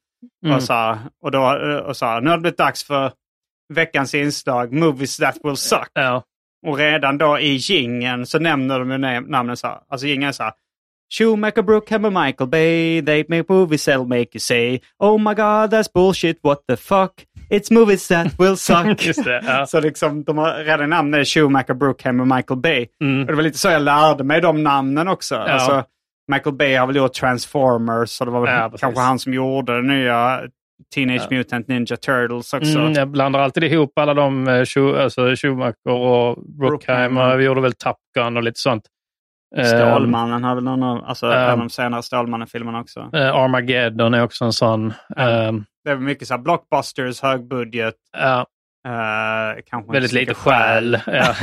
[0.46, 0.56] Mm.
[0.56, 1.42] Och, så, här, och, då,
[1.88, 3.12] och så här, nu har det blivit dags för
[3.74, 5.90] veckans inslag Movies That Will Suck.
[5.94, 6.24] Ja.
[6.68, 9.80] Och redan då i gingen så nämner de ju na- namnen så här.
[9.90, 10.54] Alltså gingen så här.
[11.14, 15.90] Schumacher, Brookhammer, Michael Bay, they make movies that'll make you say Oh my god, that's
[15.94, 17.12] bullshit, what the fuck?
[17.50, 19.06] It's movies that will suck.
[19.06, 19.66] Just det, ja.
[19.66, 22.88] Så liksom, de har redan namnet Schumacher, Brookhammer, Michael Bay.
[23.04, 23.22] Mm.
[23.22, 25.36] Och det var lite så jag lärde mig de namnen också.
[25.36, 25.84] Alltså,
[26.32, 28.82] Michael Bay har väl gjort Transformers, så det var väl Ja, precis.
[28.82, 30.42] kanske han som gjorde den nya
[30.96, 32.80] Teenage Mutant Ninja Turtles också.
[32.80, 34.60] Mm, jag blandar alltid ihop alla de, eh,
[35.04, 36.70] alltså Schumacher och Brookheimer.
[36.70, 37.38] Brookheimer.
[37.38, 38.84] Vi gjorde väl Top Gun och lite sånt.
[39.58, 43.00] Eh, Stålmannen har väl någon av, alltså Um, en av de senare Stålmannen-filmerna också.
[43.14, 44.94] eh, Armageddon är också en sån.
[45.16, 45.30] Ja.
[45.30, 45.52] eh,
[45.84, 48.40] Det är mycket så här blockbusters, hög budget, ja,
[48.88, 50.98] eh, kanske väldigt lite själ.
[51.06, 51.36] Ja.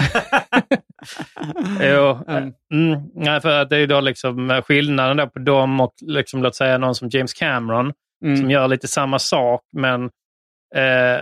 [1.80, 2.52] jo, Mm.
[2.72, 6.54] mm, nej, för det är ju då liksom skillnaden då på dem och liksom, låt
[6.56, 7.92] säga någon som James Cameron
[8.24, 8.36] Mm.
[8.36, 10.10] som gör lite samma sak men,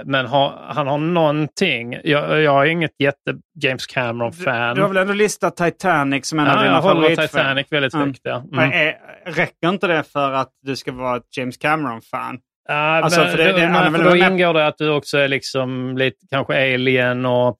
[0.04, 2.00] men har, han har någonting.
[2.04, 4.74] Jag, jag är inget jätte James Cameron-fan.
[4.76, 7.26] Du har väl ändå listat Titanic som en av Ja, dina jag håller favoritfilmer?
[7.28, 8.06] Titanic väldigt Mm.
[8.06, 8.20] högt.
[8.22, 8.44] Ja.
[8.52, 8.72] Mm.
[8.72, 8.96] Är,
[9.26, 12.38] räcker inte det för att du ska vara ett James Cameron-fan?
[12.68, 15.28] Ja, Alltså, men för det- det- men, för då ingår det att du också är
[15.28, 17.58] liksom lite kanske alien och...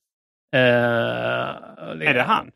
[0.57, 0.61] Eh,
[2.09, 2.47] Är det han?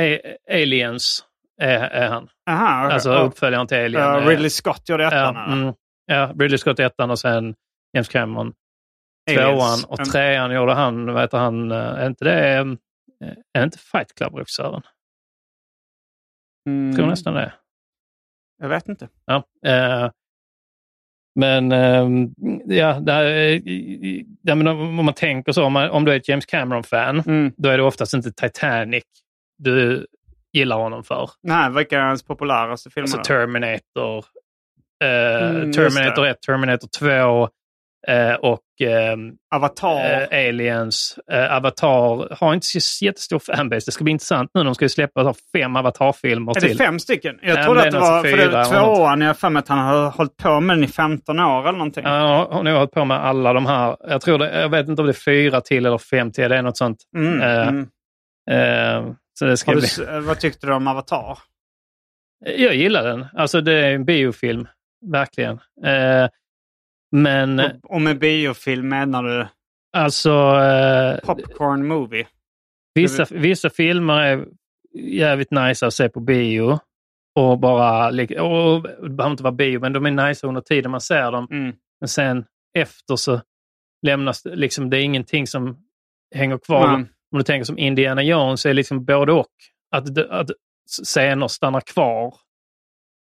[0.00, 1.24] A- aliens
[1.60, 2.28] är, är han.
[2.50, 2.94] Aha, okej.
[2.94, 4.02] Alltså uppföljaren till Alien.
[4.02, 5.34] eh, är- Ridley Scott gjorde ettan.
[5.34, 5.74] ja, mm,
[6.06, 7.54] ja, Ridley Scott ettan och sen
[7.96, 8.52] James Cameron.
[9.30, 9.78] Tvåan.
[9.88, 12.66] Och trean gjorde han, vad heter han, eh, är inte det, eh,
[13.58, 14.82] är inte Fight Club-regissören?
[16.68, 16.96] Mm.
[16.96, 17.52] Tror nästan det.
[18.62, 19.08] Jag vet inte.
[19.26, 20.10] Ja, eh,
[21.40, 22.30] men ehm,
[22.66, 23.60] ja, eh,
[24.42, 27.52] ja, men om man tänker så, om, man, om du är ett James Cameron-fan, Mm.
[27.56, 29.04] då är det oftast inte Titanic
[29.58, 30.06] du
[30.52, 31.30] gillar honom för.
[31.42, 33.04] Nej, vilka är hans populäraste filmer?
[33.04, 33.22] Alltså?
[33.22, 34.24] Terminator,
[35.04, 36.30] eh, Mm, Terminator det.
[36.30, 37.48] 1, Terminator 2
[38.08, 40.22] eh, och ehm, Avatar.
[40.32, 41.18] eh, Aliens.
[41.32, 43.82] Eh, Avatar har inte så jättestor fanbase.
[43.86, 44.62] Det ska bli intressant nu.
[44.64, 46.76] De ska ju släppa så fem Avatar-filmer är till.
[46.76, 47.38] det fem stycken?
[47.42, 49.50] Jag Ja, trodde att det är var, alltså för det är tvåan, jag har för
[49.50, 52.04] mig att han har hållit på med den i 15 år eller någonting.
[52.04, 53.96] Ja, har nog hållit på med alla de här.
[54.00, 56.48] Jag, tror det, jag vet inte om det är fyra till eller fem till.
[56.50, 56.98] Det är något sånt.
[57.16, 57.88] Mm, Eh, mm.
[58.50, 60.14] Eh, så det ska Har du, bli...
[60.14, 61.38] eh, vad tyckte du om Avatar?
[62.44, 63.26] Jag gillar den.
[63.36, 64.68] Alltså det är en biofilm.
[65.12, 65.60] Verkligen.
[67.12, 69.46] Men Och, och med biofilm menar du
[69.96, 72.26] alltså, eh, popcorn movie?
[72.94, 74.46] vissa, vissa filmer är
[74.94, 76.78] jävligt nice att se på bio.
[77.34, 78.06] Och bara,
[78.42, 81.48] och det behöver inte vara bio, men de är nice under tiden man ser dem.
[81.50, 81.76] Mm.
[82.00, 82.44] Men sen
[82.78, 83.40] efter så
[84.06, 85.78] lämnas det, liksom, det är ingenting som
[86.34, 86.88] hänger kvar.
[86.88, 87.08] Mm.
[87.32, 89.46] Om du tänker som Indiana Jones är liksom både och.
[89.90, 90.50] Att, att
[91.04, 92.34] scener stannar kvar.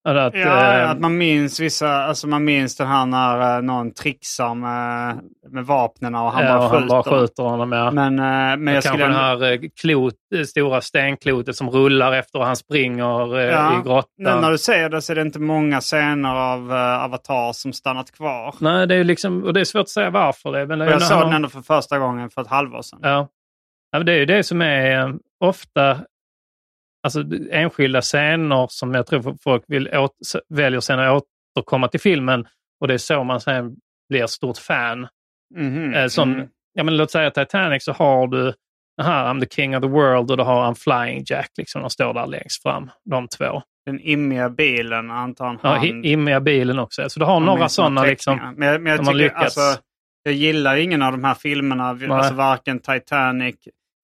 [0.05, 3.93] Att, Ja, eh, att man minns vissa, alltså man minns den här när eh, någon
[3.93, 6.77] trixar med, med vapnen och han ja, bara och skjuter.
[6.79, 7.71] han bara skjuter honom.
[7.71, 7.91] Ja.
[7.91, 9.07] Men, eh, men jag Kanske skulle...
[9.07, 10.13] det här klot,
[10.47, 14.03] stora stenklotet som rullar efter och han springer Ja, i grottan.
[14.17, 17.73] Nu när du säger det så är det inte många scener av uh, Avatar som
[17.73, 18.55] stannat kvar.
[18.59, 20.51] Nej, det är, liksom, och det är svårt att säga varför.
[20.51, 22.99] Det, men Och jag såg den ändå för första gången för ett halvår sedan.
[23.01, 23.27] Ja.
[23.91, 25.97] ja men det är ju det som är ofta
[27.05, 30.11] alltså, enskilda scener som jag tror folk vill åt,
[30.49, 31.23] väljer sen att
[31.59, 32.47] återkomma till filmen
[32.81, 33.75] och det är så man sen
[34.09, 35.07] blir stort fan.
[35.55, 36.47] Mhm, Eh, som, mm.
[36.73, 38.53] ja, men låt säga Titanic så har du
[39.01, 41.49] här I'm the king of the world och då har han Flying Jack.
[41.57, 43.61] Liksom, de står där längst fram, de två.
[43.85, 45.59] Den immiga bilen antar han.
[45.63, 47.09] Ja, immiga bilen också.
[47.09, 48.53] Så du har några sådana liksom.
[48.57, 49.57] Men, jag- men jag tycker lyckats.
[49.57, 49.81] alltså,
[50.23, 51.83] jag gillar ingen av de här filmerna.
[51.89, 53.55] Alltså varken Titanic,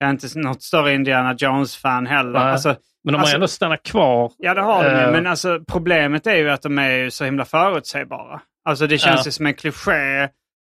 [0.02, 2.40] jag är inte något större Indiana Jones-fan heller.
[2.40, 4.32] Alltså, Men de har alltså- ändå stannat kvar.
[4.38, 4.96] Ja, det har de ju.
[4.98, 5.12] Eh.
[5.12, 8.42] Men alltså, problemet är ju att de är så himla förutsägbara.
[8.66, 9.26] Alltså det känns Ja.
[9.26, 10.24] ju som en kliché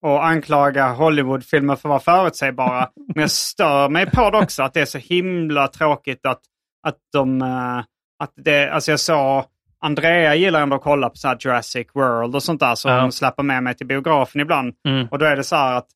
[0.07, 2.89] att anklaga Hollywoodfilmer för att vara förutsägbara.
[3.15, 6.41] men jag stör mig på det också, att det är så himla tråkigt att,
[6.87, 7.43] att de...
[7.43, 7.79] eh,
[8.23, 9.45] Att det, alltså jag sa...
[9.81, 13.01] Andrea gillar ändå att kolla på så Jurassic World och sånt där som Ja.
[13.01, 14.75] hon släpper med mig till biografen ibland.
[14.89, 15.09] Mm.
[15.11, 15.87] Och då är det så här att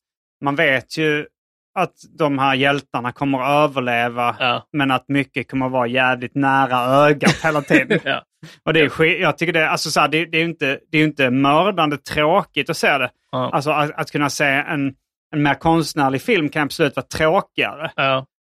[0.44, 1.26] man vet ju
[1.74, 4.36] att de här hjältarna kommer att överleva.
[4.38, 4.68] Ja.
[4.72, 8.00] Men att mycket kommer att vara jävligt nära ögat hela tiden.
[8.04, 8.22] Ja.
[8.64, 11.00] Och det är jag tycker det, alltså så här, det, det är inte, det är
[11.00, 13.10] ju inte mördande tråkigt att se det.
[13.32, 13.50] Ja.
[13.52, 14.94] Alltså att, att kunna se en,
[15.34, 17.90] en mer konstnärlig film kan absolut vara tråkigare.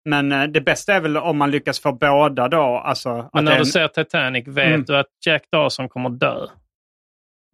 [0.09, 2.63] Men eh, det bästa är väl om man lyckas få båda då.
[2.77, 4.83] Alltså, Men när är du en- ser Titanic, vet Mm.
[4.83, 6.45] du att Jack Dawson kommer dö?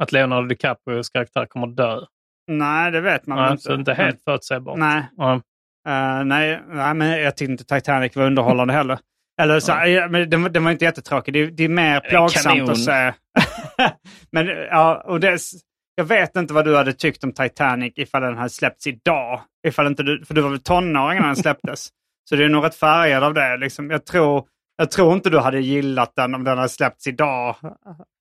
[0.04, 2.00] Att Leonardo DiCaprios karaktär kommer dö?
[2.48, 3.64] Nej, det vet man Ja, inte.
[3.64, 4.78] så inte helt förutsägbart.
[4.78, 5.04] Nej.
[5.18, 5.42] Ja.
[5.88, 9.00] Eh, nej, nej, men jag tyckte inte Titanic var underhållande heller.
[9.42, 11.34] Eller så, ja, men den, var- den var inte jättetråkig.
[11.34, 12.70] Det, det är mer plågsamt kanon.
[12.72, 13.14] att se.
[14.32, 15.40] men ja, och det,
[15.96, 19.42] jag vet inte vad du hade tyckt om Titanic ifall den hade släppts idag.
[19.68, 21.90] Ifall inte du, för du var väl tonåring när den släpptes.
[22.30, 23.58] så det är nog rätt färgad av det.
[23.58, 23.90] Liksom.
[23.90, 24.44] Jag, tror,
[24.78, 27.56] jag tror inte du hade gillat den om den hade släppts idag.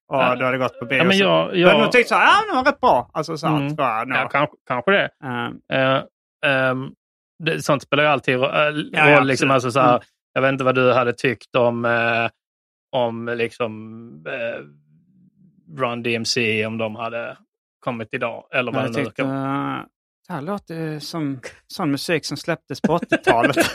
[0.08, 0.34] Och Ja.
[0.36, 0.98] du hade gått på bio.
[0.98, 2.80] Ja, men Så- jag- Du hade jag- nog tyckt så här, ja den var rätt
[2.80, 3.10] bra.
[3.12, 3.76] Alltså så här, Mm.
[3.76, 4.18] tror jag nog.
[4.18, 5.08] Ja, kanske, kanske det.
[5.24, 6.02] Eh, Eh,
[6.46, 6.88] ehm,
[7.38, 7.62] det.
[7.62, 8.90] Sånt spelar ju alltid äh, roll.
[8.92, 10.02] Ja, ja, liksom, alltså, så här, Mm.
[10.36, 12.28] Jag vet inte vad du hade tyckt om, eh,
[12.90, 14.64] om liksom, eh,
[15.78, 17.36] Run DMC om de hade
[17.80, 18.44] kommit idag.
[18.52, 19.28] Eller vad Jag det tyckte, uh,
[20.28, 23.56] det här låter som sån musik som släpptes på 80-talet.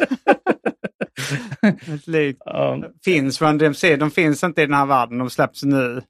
[1.61, 2.41] Ett likt.
[2.45, 2.83] Ja.
[3.05, 3.95] Finns Run DMC?
[3.95, 5.17] De finns inte i den här världen.
[5.17, 6.01] De släpps nu.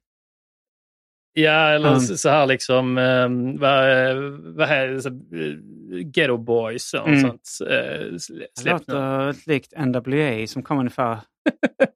[1.32, 2.00] Ja, eller Mm.
[2.00, 3.84] så, här liksom, um, vad,
[4.56, 5.54] vad är det, så, eh,
[6.04, 7.20] Ghetto Boys och Mm.
[7.20, 7.48] sånt.
[7.62, 7.68] Uh,
[8.12, 8.20] Det
[8.54, 8.94] släppt nu.
[8.94, 11.18] låter ett likt NWA som kom ungefär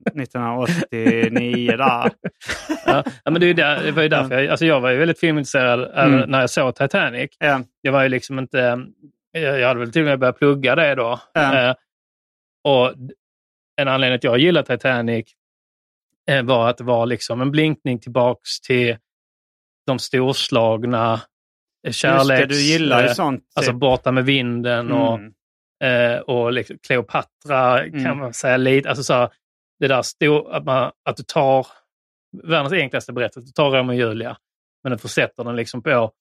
[0.15, 2.11] 1989 där.
[2.87, 5.19] ja, men det, är där, det var ju därför jag, alltså jag var ju väldigt
[5.21, 6.31] filmintresserad eh, Mm.
[6.31, 7.31] när jag såg Titanic.
[7.39, 7.61] Ja.
[7.81, 8.87] Jag var ju liksom inte,
[9.33, 11.21] jag, hade väl till och med börjat plugga det då.
[11.33, 11.69] Ja.
[11.69, 11.75] Eh,
[12.65, 12.93] och
[13.77, 15.27] en anledning att jag gillar Titanic
[16.45, 18.97] var att det var liksom en blinkning tillbaks till
[19.87, 21.21] de storslagna
[21.87, 22.41] eh, kärleks...
[22.41, 23.45] Just det, du gillar ju eh, sånt.
[23.55, 23.81] Alltså typ.
[23.81, 25.33] Borta med vinden och, Mm.
[26.15, 28.19] eh, och liksom Cleopatra kan Mm.
[28.19, 28.89] man säga lite.
[28.89, 29.31] Alltså så här,
[29.81, 31.67] det där stor, att, man, att du tar
[32.45, 34.37] världens enklaste berättelse, du tar Romeo och Julia,
[34.83, 36.13] men du försätter den liksom på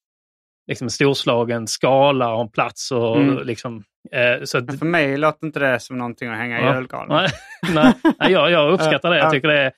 [0.68, 2.92] liksom en storslagen skala och en plats.
[2.92, 3.46] Och Mm.
[3.48, 6.76] liksom, eh, så att, för mig låter inte det som någonting att hänga i Ja.
[6.76, 7.30] julgranen.
[7.74, 7.94] Nej,
[8.32, 9.18] jag, jag uppskattar det.
[9.18, 9.24] Ja.
[9.24, 9.72] Jag tycker det är,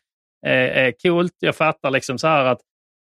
[0.48, 1.34] är, är coolt.
[1.40, 2.60] Jag fattar liksom så här att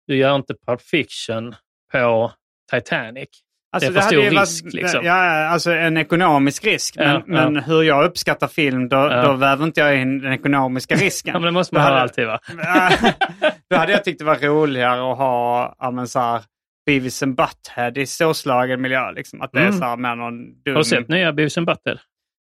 [0.07, 1.55] du gör inte Pulp Fiction
[1.93, 2.33] på
[2.73, 3.29] Titanic.
[3.73, 5.05] Alltså, det är för hade stor risk, varit, liksom.
[5.05, 6.97] Ja, alltså en ekonomisk risk.
[6.97, 7.51] Men, Ja, ja.
[7.51, 9.23] men hur jag uppskattar film, då, Ja.
[9.23, 11.33] då väver inte jag in den ekonomiska risken.
[11.33, 12.39] Ja, men det måste man Då ha hade- alltid va?
[13.71, 16.43] då hade jag tyckt det var roligare att ha ja, men så här,
[16.87, 19.13] Beavis and Butthead i storslagen miljö.
[19.13, 19.41] Liksom.
[19.43, 19.79] Att det är Mm.
[19.79, 20.75] så här med någon dum...
[20.75, 21.99] Har du sett nya Beavis and Butthead?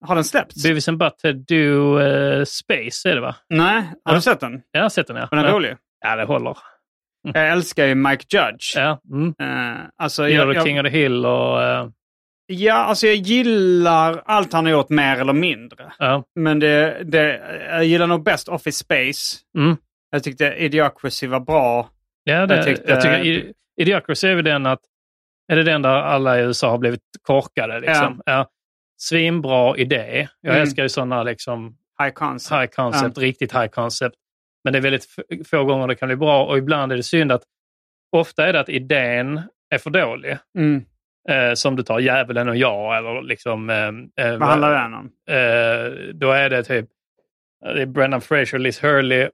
[0.05, 0.63] Har den släppts?
[0.63, 3.35] Beavis and Butthead Do eh, Space är det va?
[3.49, 4.61] Nej, har du sett den?
[4.71, 5.27] Jag har sett den ja.
[5.31, 5.51] Den ja.
[5.51, 5.75] rolig?
[6.05, 6.57] Ja, det håller.
[7.23, 8.75] Jag älskar ju Mike Judge.
[8.75, 9.33] Ja, mm.
[9.41, 11.63] Eh, alltså, Gillar jag, du King jag, of the Hill och...
[11.63, 11.87] eh,
[12.45, 15.91] ja, alltså jag gillar allt han har gjort mer eller mindre.
[15.99, 16.23] ja.
[16.35, 19.37] Men det, det, jag gillar nog bäst Office Space.
[19.57, 19.77] Mm.
[20.09, 21.89] Jag tyckte Idiocracy var bra.
[22.23, 24.79] Ja, det, Jag jag, tyckte- tycker I- Idiocracy är väl den att
[25.51, 27.79] Är det den där alla i USA har blivit korkade?
[27.79, 28.21] Liksom?
[28.25, 28.47] Ja.
[28.97, 30.27] Svinbra idé.
[30.41, 30.61] Jag Mm.
[30.61, 32.61] älskar ju sådana liksom, High concept.
[32.61, 34.15] high concept, riktigt high concept.
[34.63, 35.05] Men det är väldigt
[35.47, 37.43] få gånger det kan bli bra och ibland är det synd att
[38.11, 40.37] ofta är det att idén är för dålig.
[40.57, 40.85] Mm.
[41.29, 43.69] Eh, som du tar Djävulen och jag eller liksom...
[43.69, 45.11] Eh, eh, Vad handlar den om?
[45.29, 46.89] eh, då är det typ
[47.61, 49.29] det är Brendan Fraser, Liz Hurley.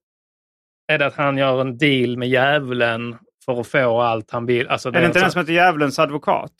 [0.87, 4.67] Är det att han gör en deal med djävulen för att få allt han vill?
[4.67, 6.51] Alltså, Är det inte den som heter Djävulens advokat?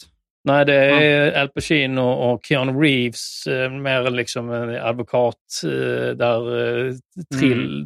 [0.48, 5.70] Nej, det är Al Pacino och Keanu Reeves, eh, mer liksom en advokat eh,
[6.16, 6.94] där eh,
[7.40, 7.86] trill,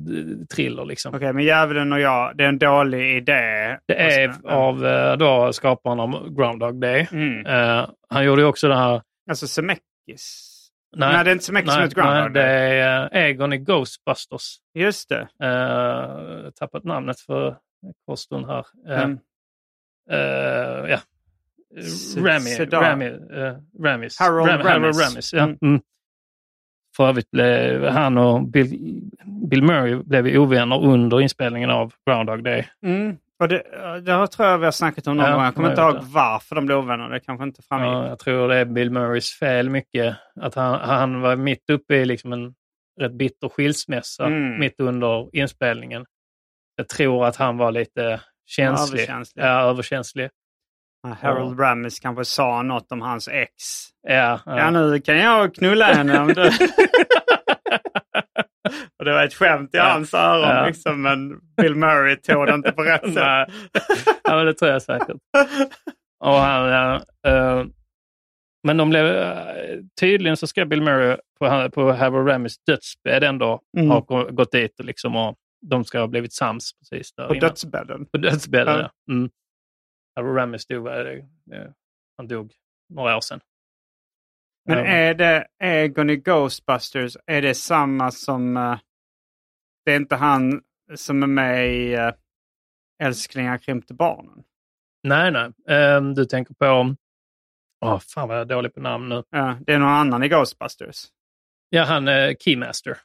[0.55, 1.16] thriller liksom.
[1.16, 3.78] Okej, men Djävulen och jag, det är en dålig idé.
[3.88, 4.80] Det är Och så- av
[5.18, 7.07] då, skaparen av Groundhog Day.
[7.12, 7.45] Mm.
[7.45, 9.01] Eh, han gjorde ju också det här...
[9.30, 10.47] Alltså Zemeckis?
[10.97, 12.51] Nej, det är inte Zemeckis som nej, heter Groundhog nej, det
[12.82, 14.55] är Egon i Ghostbusters.
[14.74, 15.28] Just det.
[15.45, 18.66] Uh, tappat namnet för en kort stund här.
[18.89, 19.20] Eh, Mm.
[20.12, 20.97] eh, ja.
[22.17, 22.65] Rami.
[22.72, 24.19] Rami, uh, Ramis.
[24.19, 25.01] Harold Ram, Ramis.
[25.01, 25.43] Ramis ja.
[25.43, 25.57] Mm.
[25.61, 25.82] Mm.
[26.97, 29.01] För övrigt blev han och Bill,
[29.49, 32.67] Bill Murray blev ovänner under inspelningen av Groundhog Day.
[32.86, 33.17] Mm.
[33.39, 33.63] Och det,
[34.05, 35.43] det tror jag vi har snackat om någon Ja, gång.
[35.43, 36.13] Jag kommer jag inte ihåg det.
[36.13, 37.09] varför de blev ovänner.
[37.09, 37.88] Det kanske inte framgick.
[37.89, 40.15] Ja, jag tror det är Bill Murrays fel mycket.
[40.41, 42.53] Att han, han var mitt uppe i liksom en
[43.01, 44.59] rätt bitter skilsmässa Mm.
[44.59, 46.05] mitt under inspelningen.
[46.76, 48.99] Jag tror att han var lite känslig.
[48.99, 49.43] Överkänslig.
[49.43, 50.30] Ja, överkänslig.
[51.04, 53.52] Ja, Harold Ramis kanske sa något om hans ex.
[54.08, 56.52] Ja, Ja, nu kan jag knulla henne om du...
[58.99, 59.84] Och det var ett skämt i Ja.
[59.84, 60.66] hans öron Ja.
[60.68, 63.14] liksom, men Bill Murray tog det inte på rätt sätt.
[63.16, 63.47] Nej.
[64.24, 65.18] ja, men det tror jag säkert.
[66.24, 66.95] Och han, ja,
[67.28, 67.64] eh,
[68.68, 73.62] men de blev, eh, tydligen så ska Bill Murray på, på Harold Ramis dödsbädd ändå
[73.78, 73.89] Mm.
[73.89, 75.36] ha gå- gått dit och, liksom, och
[75.70, 77.49] de ska ha blivit sams precis där På innan.
[77.49, 78.06] dödsbädden.
[78.12, 78.89] På dödsbädden, Ja.
[79.08, 79.14] ja.
[79.14, 79.30] Mm.
[80.16, 81.18] Harold Ramis dog, det?
[81.53, 81.72] Eh,
[82.18, 82.53] han dog
[82.89, 83.39] några år sedan.
[84.66, 84.86] Men Ja.
[84.86, 88.57] är det Egon i Ghostbusters, är det samma som...
[88.57, 88.80] eh,
[89.86, 90.62] det är inte han
[90.95, 92.12] som är med i
[93.03, 94.43] Älsklingar krympte barnen?
[95.03, 95.51] Nej, nej.
[95.78, 96.95] Eh, du tänker på...
[97.86, 99.24] Åh, fan vad jag är dålig på namn nu.
[99.30, 101.05] Ja, det är någon annan i Ghostbusters.
[101.70, 102.97] Ja, han är Keymaster.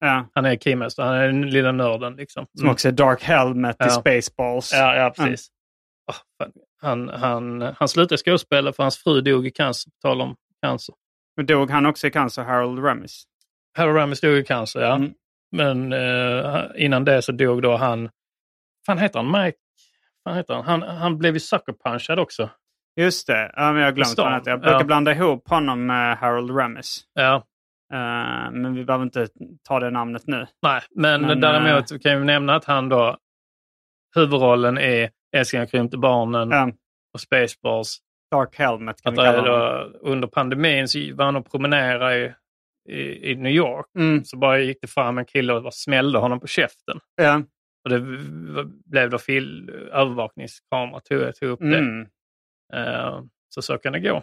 [0.00, 1.02] Ja, Han är Keymaster.
[1.02, 2.46] Han är den lilla nörden liksom.
[2.58, 3.90] som också är Dark Helmet i Ja.
[3.90, 4.72] Spaceballs.
[4.72, 5.48] Ja, ja precis.
[6.12, 6.52] Fan.
[6.82, 9.90] Han, han, han slutade skådespela för hans fru dog i cancer.
[9.90, 10.94] På tal om cancer.
[11.36, 13.24] Men dog han också i cancer, Harold Ramis?
[13.76, 14.94] Harold Ramis dog i cancer, ja.
[14.94, 15.12] Mm.
[15.52, 18.10] Men eh, innan det så dog då han...
[18.86, 19.44] fan heter han?
[19.44, 19.58] Mike?
[20.24, 20.64] fan heter han?
[20.64, 22.50] Han, han blev ju sucker också.
[23.00, 24.42] Just det, ja, men jag har glömt vad han.
[24.44, 24.84] Jag brukar Ja.
[24.84, 27.00] blanda ihop honom med Harold Ramis.
[27.14, 27.34] Ja.
[27.92, 29.28] Eh, men vi behöver inte
[29.68, 30.46] ta det namnet nu.
[30.62, 33.18] Nej, men, Men, däremot kan vi nämna att han då...
[34.16, 36.72] Huvudrollen är Älsklingar krympte barnen Ja,
[37.14, 37.98] och Spaceballs.
[38.30, 42.32] Dark Helmet kan Att vi kalla då, under pandemin så var han och promenerade i,
[42.92, 43.86] i, i New York.
[43.98, 47.00] Mm, Så bara gick det fram en kille och bara smällde honom på käften.
[47.16, 47.42] ja,
[47.84, 48.00] Och det
[48.90, 51.78] blev då fil, övervakningskamera tog, tog upp det.
[51.78, 52.06] mm.
[52.74, 54.22] Eh, så så kan det gå.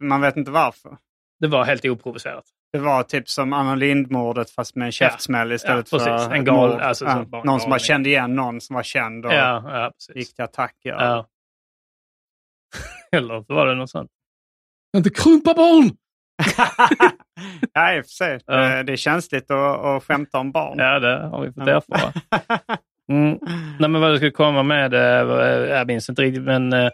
[0.00, 0.96] Man vet inte varför.
[1.40, 2.44] Det var helt oprovocerat.
[2.74, 6.26] Det var typ som Anna Lindh-mordet fast med en käftsmäll istället Ja, precis.
[6.26, 6.80] för En gal- mord.
[6.80, 7.78] alltså, så bara en någon som bara galning.
[7.84, 10.76] kände igen någon som var känd och Ja, ja gick till attack.
[10.82, 11.04] Ja.
[11.04, 11.26] Ja.
[13.18, 14.10] Eller så var det något sånt.
[14.96, 15.90] Inte krympa barn!
[17.72, 18.40] ja, i och för sig.
[18.46, 18.78] Ja.
[18.78, 20.78] Eh, Det är känsligt att, att skämta om barn.
[20.78, 21.76] Ja, det har vi fått Ja.
[21.76, 22.12] erfara.
[23.08, 23.38] Mm.
[23.80, 24.92] Nej, men vad jag skulle komma med,
[25.70, 26.90] jag minns inte riktigt, men eh,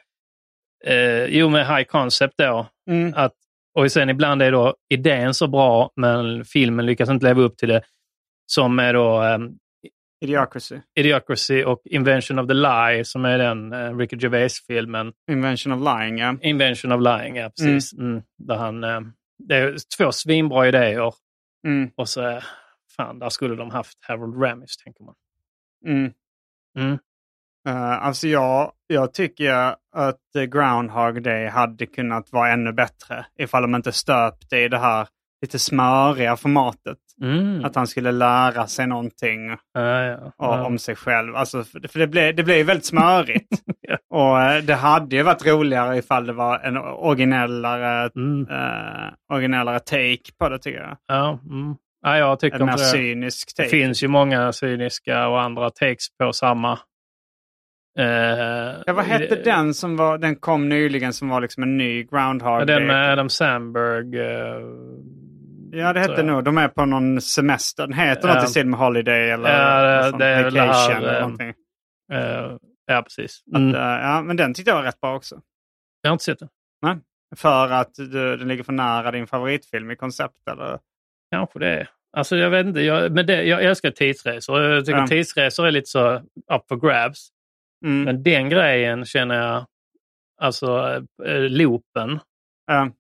[0.87, 2.67] eh, jo, med High Concept då.
[2.91, 3.13] Mm.
[3.17, 3.33] Att,
[3.75, 7.69] och sen ibland är då idén så bra, men filmen lyckas inte leva upp till
[7.69, 7.83] det.
[8.47, 9.59] Som är då um,
[10.25, 10.81] Idiocracy.
[10.99, 15.13] Idiocracy och Invention of the Lie, som är den uh, Ricky Gervais-filmen.
[15.31, 16.37] Invention of lying, ja.
[16.43, 17.93] Invention of Lying, ja precis.
[17.93, 18.23] Mm.
[18.39, 19.01] Där han, eh,
[19.39, 21.13] det är två svinbra idéer
[21.67, 21.91] Mm.
[21.97, 22.43] och så, eh,
[22.97, 25.15] fan, där skulle de haft Harold Ramis, tänker man.
[26.79, 26.99] Mm.
[27.71, 29.53] Uh, alltså jag, jag tycker
[29.97, 35.09] att Groundhog Day hade kunnat vara ännu bättre ifall de inte stöpte i det här
[35.43, 36.99] lite smöriga formatet.
[37.23, 37.65] Mm.
[37.65, 40.33] Att han skulle lära sig någonting Ja, ja.
[40.39, 40.65] Ja.
[40.65, 41.37] om sig själv.
[41.37, 43.49] Alltså, för det blev, det blev väldigt smörigt.
[44.15, 48.47] Och eh, det hade ju varit roligare ifall det var en originellare, Mm.
[48.51, 50.97] eh, originellare take på det tycker jag.
[51.09, 51.75] Ja, mm.
[52.03, 52.79] ja, jag tycker En mer det.
[52.79, 53.69] cynisk Det take.
[53.77, 56.79] finns ju många cyniska och andra takes på samma.
[58.01, 61.77] Eh, Ja, vad hette det- den som var, den kom nyligen som var liksom en
[61.77, 62.67] ny Groundhog Day?
[62.67, 64.19] den med Adam Sandberg.
[64.21, 64.61] eh,
[65.73, 66.45] Ja, det hette nog.
[66.45, 67.87] De är på någon semester.
[67.87, 68.35] Den heter Ja.
[68.35, 71.55] något i stil med Holiday eller Ja, det- är Vacation här, eller eh, någonting.
[72.87, 73.43] ja, precis.
[73.53, 73.75] Att, Mm.
[73.75, 75.41] eh, ja, men den tyckte jag var rätt bra också.
[76.03, 76.49] Jag har inte sett den.
[76.83, 76.97] Nej.
[77.37, 80.79] För att du, den ligger för nära din favoritfilm i koncept eller?
[81.33, 81.87] Kanske det.
[82.17, 84.63] Alltså jag vet inte, jag, men det, jag älskar tidsresor.
[84.63, 85.07] Jag tycker Ja.
[85.07, 86.15] tidsresor är lite så
[86.53, 87.29] up for grabs.
[87.85, 88.03] Mm.
[88.05, 89.67] Men den grejen känner jag,
[90.41, 92.21] alltså eh, loopen,
[92.67, 92.91] Ja.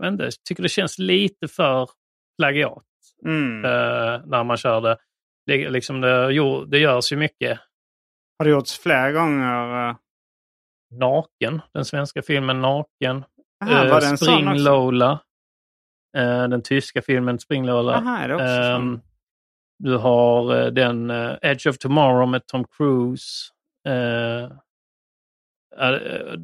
[0.00, 1.90] vet inte, jag tycker det känns lite för
[2.38, 2.84] plagiat
[3.24, 3.64] Mm.
[3.64, 4.96] eh, när man kör det.
[5.46, 7.60] Det, liksom det, jo, det görs ju mycket
[8.38, 9.88] Har det gjorts fler gånger?
[9.90, 9.96] eh?
[10.90, 11.62] naken.
[11.72, 13.24] Den svenska filmen Naken.
[13.64, 14.62] Aha, Eh, var det en sån Spring?
[14.64, 15.20] Lola.
[16.16, 17.94] Eh, den tyska filmen Spring Lola.
[17.94, 19.00] Aha, är det också sån?
[19.78, 23.52] Du har eh, den eh, Edge of Tomorrow med Tom Cruise.
[23.88, 24.50] Eh,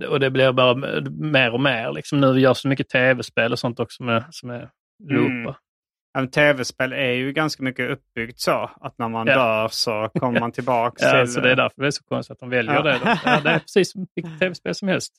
[0.08, 0.74] och det blir bara
[1.10, 1.92] mer och mer.
[1.92, 4.70] Liksom nu görs det mycket tv-spel och sånt också med, som är.
[5.10, 5.42] Mm.
[5.44, 9.34] Ja, men Tv-spel är ju ganska mycket uppbyggt så att när man Ja.
[9.34, 11.32] dör så kommer man tillbaka Ja, till...
[11.32, 12.82] så det är därför det är så konstigt att de väljer Ja.
[12.82, 13.18] det.
[13.24, 15.12] Ja, det är precis som vilket tv-spel som helst.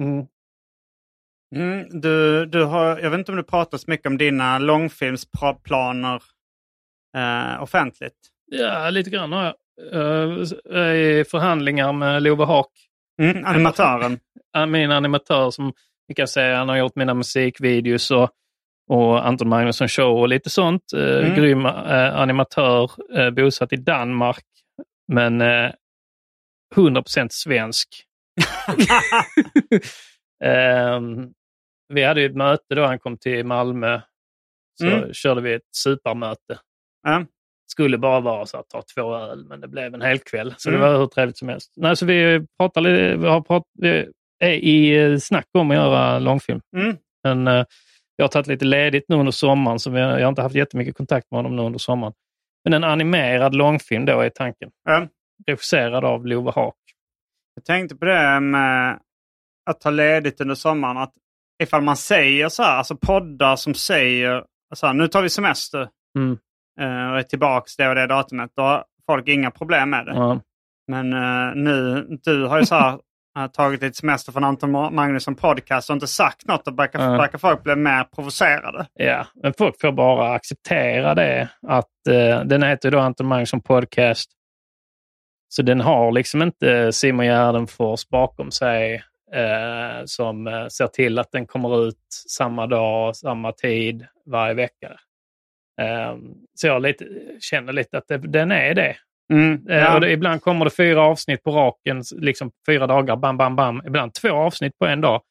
[0.00, 0.26] Mm.
[1.54, 6.22] Mm, du, du har, jag vet inte om du pratar så mycket om dina långfilmsplaner
[7.16, 8.16] eh, offentligt.
[8.50, 9.54] Ja, lite grann har jag.
[10.64, 12.70] Jag är i förhandlingar med Love Haak.
[13.22, 14.18] Mm, animatören.
[14.68, 15.72] Min animatör som
[16.06, 18.30] vi kan säga, han har gjort mina musikvideos och,
[18.88, 20.82] och Anton Magnusson show och lite sånt.
[20.96, 21.34] Uh, Mm.
[21.34, 22.90] Grym eh, animatör,
[23.30, 24.44] bosatt i Danmark.
[25.12, 25.70] Men uh,
[26.76, 27.88] 100% svensk.
[30.44, 31.32] Ehm,
[31.88, 34.00] vi hade ett möte då han kom till Malmö.
[34.80, 35.12] Så Mm.
[35.12, 36.58] körde vi ett supermöte.
[37.02, 37.24] Ja.
[37.66, 40.54] Skulle bara vara så att ta två öl, men det blev en hel kväll.
[40.58, 40.80] Så Mm.
[40.80, 41.72] det var hur trevligt som helst.
[41.76, 42.82] Nej, så vi, pratar,
[43.16, 46.60] vi, har prat, vi är i eh, snack om att göra långfilm.
[46.76, 46.96] Mm.
[47.24, 47.64] Men eh,
[48.16, 51.30] jag har tagit lite ledigt nu under sommaren, så jag har inte haft jättemycket kontakt
[51.30, 52.12] med honom nu under sommaren.
[52.64, 54.70] Men en animerad långfilm då är tanken.
[54.84, 55.06] Ja.
[55.46, 56.74] Regisserad av Love Haak.
[57.54, 58.98] Jag tänkte på det med
[59.70, 60.96] att ta ledigt under sommaren.
[60.96, 61.12] Att
[61.62, 64.44] ifall man säger så här, alltså poddar som säger
[64.74, 65.88] så här, nu tar vi semester
[66.18, 66.38] Mm.
[66.80, 68.50] Eh, och är tillbaka det och det datumet.
[68.56, 70.12] Då har folk inga problem med det.
[70.14, 70.40] Ja.
[70.88, 72.98] Men eh, nu, du har ju så här,
[73.38, 76.68] eh, tagit lite semester från Anton Ma- Magnusson podcast och inte sagt något.
[76.68, 78.86] Och verkar, verkar folk bli mer provocerade.
[78.94, 81.48] Ja, men folk får bara acceptera det.
[81.68, 84.30] Att eh, Den heter då Anton Magnusson Podcast.
[85.48, 88.94] Så den har liksom inte Simon Gärdenfors bakom sig
[89.34, 91.98] eh, som ser till att den kommer ut
[92.28, 94.92] samma dag, samma tid, varje vecka.
[95.80, 96.16] Eh,
[96.54, 97.06] så jag lite,
[97.40, 98.96] känner lite att det, den är det.
[99.32, 99.94] Mm, Eh, ja.
[99.94, 103.82] och det, ibland kommer det fyra avsnitt på raken, liksom fyra dagar, bam, bam, bam.
[103.86, 105.22] Ibland två avsnitt på en dag.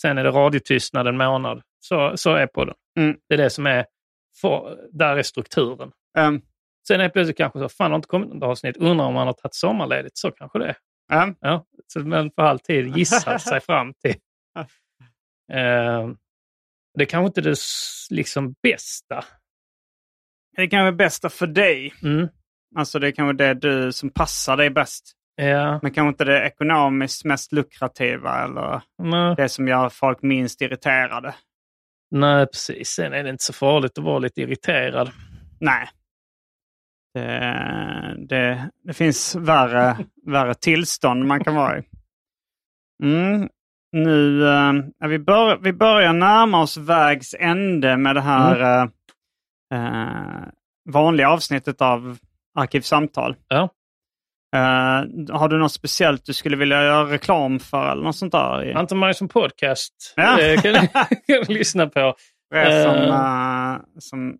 [0.00, 1.62] Sen är det radiotystnad en månad.
[1.80, 2.74] Så, så är på den.
[2.98, 3.16] Mm.
[3.28, 3.86] Det är det som är,
[4.40, 5.92] för, där är strukturen.
[6.18, 6.40] Ehm,
[6.88, 9.34] Sen är plötsligt kanske så, fan har inte kommit något avsnitt, undrar om man har
[9.34, 10.18] tagit sommarledigt.
[10.18, 10.76] Så kanske det är.
[11.08, 11.34] ja.
[11.40, 14.14] Ja, så man får alltid gissa sig fram till.
[15.52, 16.08] Eh,
[16.94, 19.24] det är kanske inte det s- liksom bästa.
[20.56, 21.94] Det kan vara bästa för dig.
[22.02, 22.28] Mm.
[22.76, 25.12] Alltså det är kanske det du som passar dig bäst.
[25.36, 30.62] Ja, Men kanske inte det ekonomiskt mest lukrativa eller nej, det som gör folk minst
[30.62, 31.34] irriterade.
[32.10, 32.88] nej, precis.
[32.88, 35.10] Sen är det inte så farligt att vara lite irriterad.
[35.60, 35.88] Nej.
[37.14, 39.96] Det, det, det finns värre,
[40.26, 41.82] värre tillstånd man kan vara i.
[43.02, 43.48] Mm.
[43.92, 44.40] Nu,
[44.98, 48.88] ja, vi, bör, vi börjar närma oss vägs ände med det här eh,
[49.74, 50.48] eh,
[50.92, 52.18] vanliga avsnittet av
[52.58, 53.36] Arkivsamtal.
[53.48, 53.68] Ja.
[54.56, 55.04] Eh,
[55.36, 58.74] har du något speciellt du skulle vilja göra reklam för eller något sånt där?
[58.76, 60.38] Anton Magnusson Podcast Ja.
[60.62, 60.88] kan ni
[61.26, 62.14] kan ni lyssna på.
[62.52, 64.38] För er som, eh, som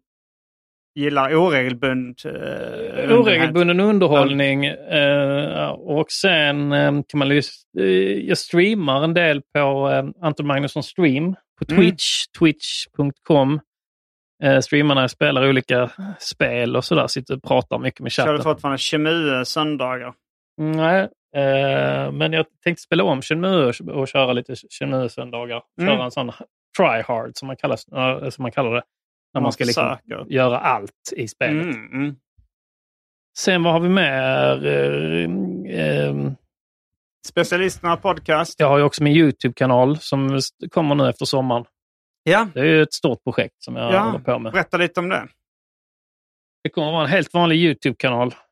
[0.98, 6.70] gillar oregelbund, uh, Oregelbunden underhållning eh, och sen
[7.08, 7.82] kan man lyssna.
[8.22, 9.86] jag streamar en del på
[10.22, 11.76] Anton Magnusson Stream på Mm.
[11.82, 13.60] Twitch, twitch.com.
[14.42, 17.06] Eh, streamar när jag spelar olika spel och sådär.
[17.06, 18.44] Sitter och pratar mycket med Kör du chatten.
[18.52, 20.14] fortfarande Chemue söndagar?
[20.56, 21.00] Nej,
[21.36, 25.62] eh, men jag tänkte spela om Shenmue och, köra lite Shenmue-söndagar.
[25.80, 25.94] Mm.
[25.94, 26.32] Köra en sån
[26.76, 27.82] try hard som man, kallas,
[28.34, 28.82] som man kallar det.
[29.34, 31.64] När man ska liksom göra allt i spelet.
[31.64, 32.16] Mm, mm.
[33.38, 34.66] Sen vad har vi mer?
[34.66, 35.30] Eh,
[35.80, 36.14] eh,
[37.26, 38.60] Specialisterna podcast.
[38.60, 41.64] jag har ju också min YouTube-kanal som kommer nu efter sommaren.
[42.28, 42.48] Ja.
[42.54, 44.00] Det är ju ett stort projekt som jag Ja.
[44.00, 44.52] håller på med.
[44.52, 45.28] Berätta lite om det.
[46.64, 48.34] Det kommer att vara en helt vanlig YouTube-kanal.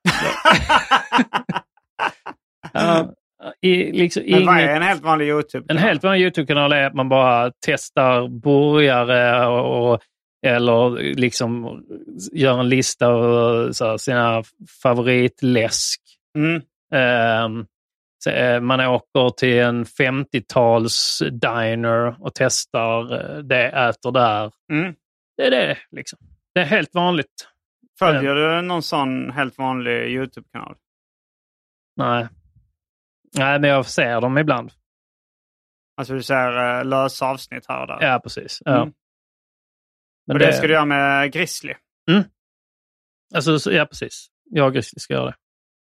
[2.72, 3.12] Ja,
[3.60, 5.66] i, liksom, Men vad är inget, en helt vanlig YouTube?
[5.68, 10.00] en helt vanlig YouTube-kanal är att man bara testar burgare och, och
[10.46, 11.82] eller liksom
[12.32, 14.42] gör en lista över sina
[14.82, 16.00] favoritläsk.
[16.38, 16.56] Mm.
[16.94, 17.64] Eh,
[18.60, 24.52] Man åker till en 50-tals diner och testar eh, det, äter där.
[24.72, 24.94] Mm.
[25.36, 26.18] Det är det liksom.
[26.54, 27.48] Det är helt vanligt.
[27.98, 30.76] Följer du någon sån helt vanlig YouTube-kanal?
[31.96, 32.28] Nej.
[33.38, 34.72] Nej, men jag ser dem ibland.
[35.96, 37.98] Alltså du ser uh, lösa avsnitt här och där?
[38.00, 38.62] Ja, precis.
[38.64, 38.76] Ja.
[38.82, 38.92] Mm.
[40.26, 41.74] Men och det, ska du göra med Grizzly?
[43.34, 44.26] Alltså, så- ja, precis.
[44.50, 45.34] Jag och Grizzly ska göra det.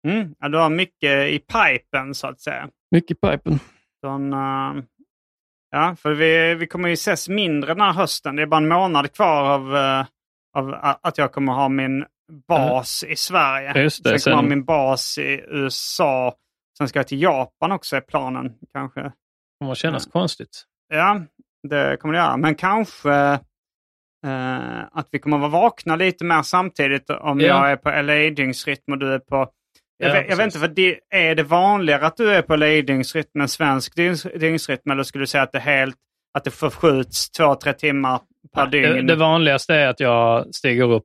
[0.08, 0.34] Mm.
[0.38, 2.68] Ja, du har mycket i pipen så att säga.
[2.90, 3.58] Mycket pipen.
[4.00, 4.82] Sån, eh,
[5.70, 8.36] ja, för vi, vi kommer ju ses mindre den här hösten.
[8.36, 10.06] Det är bara en månad kvar av, eh,
[10.56, 12.04] av att jag kommer ha min
[12.48, 13.82] bas i Sverige.
[13.82, 16.34] Just det, Sen kommer jag ha min bas i USA.
[16.78, 19.00] Sen ska jag till Japan också är planen kanske.
[19.02, 19.12] Det
[19.60, 20.64] kommer kännas konstigt.
[20.88, 21.20] Ja,
[21.68, 22.36] det kommer det göra.
[22.36, 23.12] Men kanske
[24.26, 27.46] eh, att vi kommer vara vakna lite mer samtidigt om Ja.
[27.46, 29.50] jag är på LA-dygnsrytm och du är på...
[30.02, 32.56] Jag, Ja, vet, jag vet inte, för det, är det vanligare att du är på
[32.56, 34.90] LA-dygnsrytm än svensk dygns- dygnsrytm?
[34.90, 35.96] Eller skulle du säga att det, helt,
[36.34, 38.20] att det förskjuts två, tre timmar
[38.54, 39.06] per Det, dygn?
[39.06, 41.04] det vanligaste är att jag stiger upp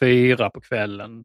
[0.00, 1.24] fyra på kvällen,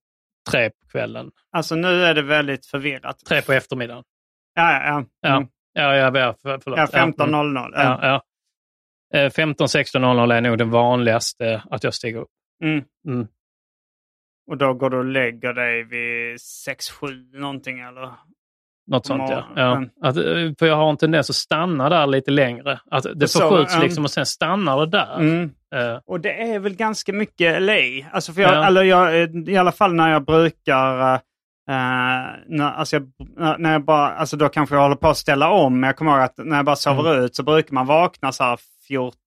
[0.52, 3.20] tre på kvällen, Alltså nu är det väldigt förvirrat.
[3.30, 4.04] tre på eftermiddagen.
[4.54, 5.06] Ja, ja, ja.
[5.22, 5.50] Ja, Mm.
[5.74, 6.78] ja, ja, ja för, förlåt.
[6.80, 7.72] ja Ja, 15.00.
[7.74, 7.84] Ja.
[7.84, 8.22] Ja,
[9.12, 9.20] ja.
[9.20, 12.30] Eh, 15-16.00 är nog det vanligaste att jag stiger upp.
[12.64, 12.84] Mm.
[13.08, 13.28] Mm.
[14.48, 18.12] Och då går du och lägger dig vid 6-7 någonting eller?
[18.88, 19.46] Något sånt ja.
[19.56, 19.84] ja.
[20.02, 20.24] Att, eh,
[20.60, 22.80] för jag har en tendens att stanna där lite längre.
[22.92, 25.20] Att det Så, förskjuts um, liksom och sen stannar det där.
[25.20, 25.52] Mm.
[25.76, 27.74] Eh, Och det är väl ganska mycket LA.
[28.12, 28.68] Alltså för jag, Ja.
[28.68, 31.14] eller jag, I alla fall när jag brukar...
[31.14, 31.20] eh,
[32.48, 33.12] när, alltså jag,
[33.60, 35.80] när jag bara, alltså då kanske jag håller på att ställa om.
[35.80, 38.44] Men jag kommer ihåg att när jag bara sover ut så brukar man vakna så
[38.44, 39.20] här 14,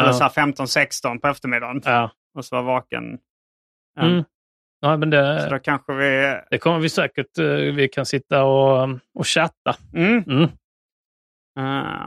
[0.00, 0.12] eller Ja.
[0.12, 1.82] så här 15-16 på eftermiddagen.
[1.84, 2.10] ja.
[2.34, 3.18] Och så vara vaken.
[4.06, 4.24] Mm.
[4.80, 6.40] ja, men Så det, då kanske vi...
[6.50, 9.76] det kommer vi säkert, eh, vi kan sitta och, och chatta.
[9.94, 10.22] Mm.
[10.22, 10.48] Mm.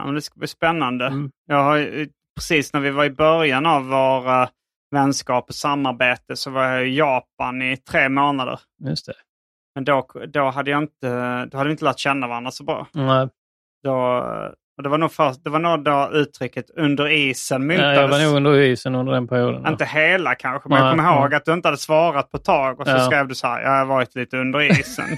[0.04, 1.06] Men det ska bli spännande.
[1.06, 1.30] Mm.
[1.46, 4.48] Jag har, precis när vi var i början av vår eh,
[4.90, 8.60] vänskap och samarbete så var jag i Japan i tre månader.
[8.84, 9.14] Just det.
[9.74, 12.86] Men då, då, hade jag inte, då hade vi inte lärt känna varandra så bra.
[12.92, 13.28] Nej.
[13.82, 14.24] Då,
[14.76, 17.96] och det var nog, först, det var nog då uttrycket under isen Ja, myntades.
[18.00, 19.66] jag var nog under isen under den perioden.
[19.66, 21.36] Inte hela kanske, men jag Nej, kommer ihåg nej.
[21.36, 22.98] att du inte hade svarat på ett tag och så Ja.
[23.00, 25.04] skrev du så här, jag har varit lite under isen.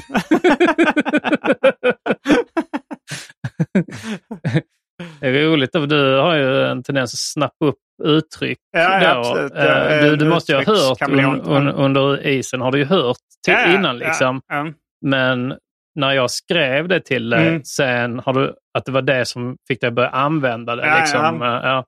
[5.21, 8.59] Det är roligt, du har ju en tendens att snappa upp uttryck.
[8.73, 9.21] Ja, ja, då.
[9.21, 9.53] absolut.
[9.55, 12.79] Eh, Jag är Du, du måste ju ha hört un, un, under isen, har du
[12.79, 14.41] ju hört till, Ja, ja, innan liksom.
[14.49, 14.73] Ja, ja.
[15.07, 15.55] Men
[15.95, 17.65] när jag skrev det till dig Mm.
[17.65, 20.87] sen, har du, att det var det som fick dig att börja använda det.
[20.87, 21.41] Ja, liksom.
[21.41, 21.57] ja.
[21.59, 21.85] Eh, ja.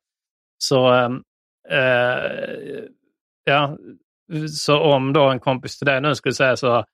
[0.59, 1.23] Så, ehm,
[1.71, 2.31] eh,
[3.45, 3.77] ja.
[4.51, 6.85] så om då en kompis till dig nu skulle säga så,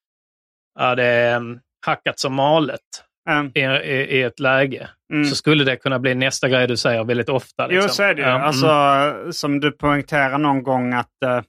[0.79, 2.81] ja, det är um, hackat som malet
[3.25, 3.45] Ja.
[3.55, 5.25] i, i, i ett läge, Mm.
[5.25, 7.67] så skulle det kunna bli nästa grej du säger väldigt ofta.
[7.67, 7.83] Liksom.
[7.89, 8.29] Jo, så är det ju.
[8.29, 8.43] Mm.
[8.43, 11.41] Alltså, Som du poängterar någon gång att uh,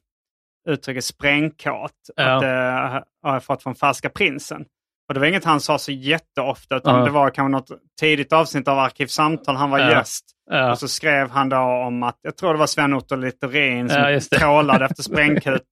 [0.70, 2.24] uttrycket sprängkåt Ja.
[2.38, 4.66] att, uh, har jag fått från Falska Prinsen.
[5.14, 7.06] Och det var inget han sa så jätteofta, utan Ja.
[7.06, 9.56] det var kanske något tidigt avsnitt av Arkivsamtal.
[9.56, 9.92] Han var Ja.
[9.92, 10.26] gäst.
[10.52, 10.72] Ja.
[10.72, 14.20] Och så skrev han då om att, jag tror det var Sven-Otto Littorin som Ja,
[14.40, 15.04] trålade efter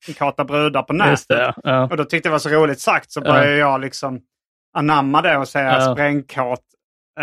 [0.01, 1.25] sprängkåta brudar på nätet.
[1.63, 1.87] Det.
[1.91, 4.19] Och då tyckte jag det var så roligt sagt så började jag liksom
[4.77, 5.93] anamma det och säga Ja.
[5.93, 6.59] sprängkåt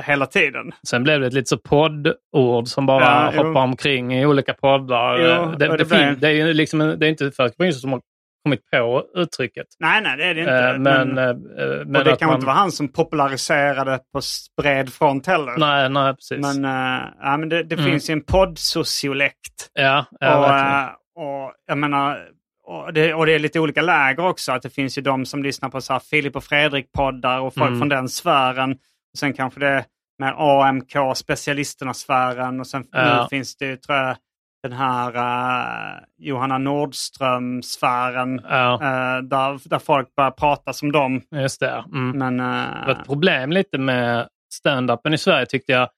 [0.04, 0.72] hela tiden.
[0.88, 3.42] Sen blev det ett lite så poddord som bara Ja, jo.
[3.46, 5.18] hoppar omkring i olika poddar.
[5.18, 7.92] Jo, det, det, det fin- det är ju liksom, det är inte Falska Prinsen som
[7.92, 8.00] har
[8.48, 9.66] kommit på uttrycket.
[9.78, 10.52] Nej, nej, det är det inte.
[10.68, 14.20] Eh, men, men, eh, men och det kan man, inte vara han som populariserade på
[14.62, 15.54] bred front heller.
[15.58, 16.38] Nej, nej precis.
[16.38, 17.86] Men, eh, ja, men det, det Mm.
[17.90, 19.70] finns ju en poddsociolekt.
[19.72, 20.94] ja, ja, och, verkligen.
[21.16, 22.28] och jag menar,
[22.64, 24.52] och det, och det är lite olika läger också.
[24.52, 27.66] Att det finns ju de som lyssnar på så här Filip och Fredrik-poddar och folk
[27.68, 27.78] Mm.
[27.78, 28.72] från den sfären.
[29.12, 29.84] Och sen kanske det är
[30.18, 32.60] med AMK, specialisterna-sfären.
[32.60, 33.22] Och sen Ja.
[33.22, 34.16] nu finns det ju, tror jag,
[34.62, 38.40] den här eh, Johanna Nordström-sfären.
[38.48, 41.20] ja, eh, där, där folk börjar prata som dem.
[41.30, 41.84] just det.
[41.92, 42.18] Mm.
[42.18, 45.88] Men, eh, Det var ett problem lite med stand-upen i Sverige tyckte jag.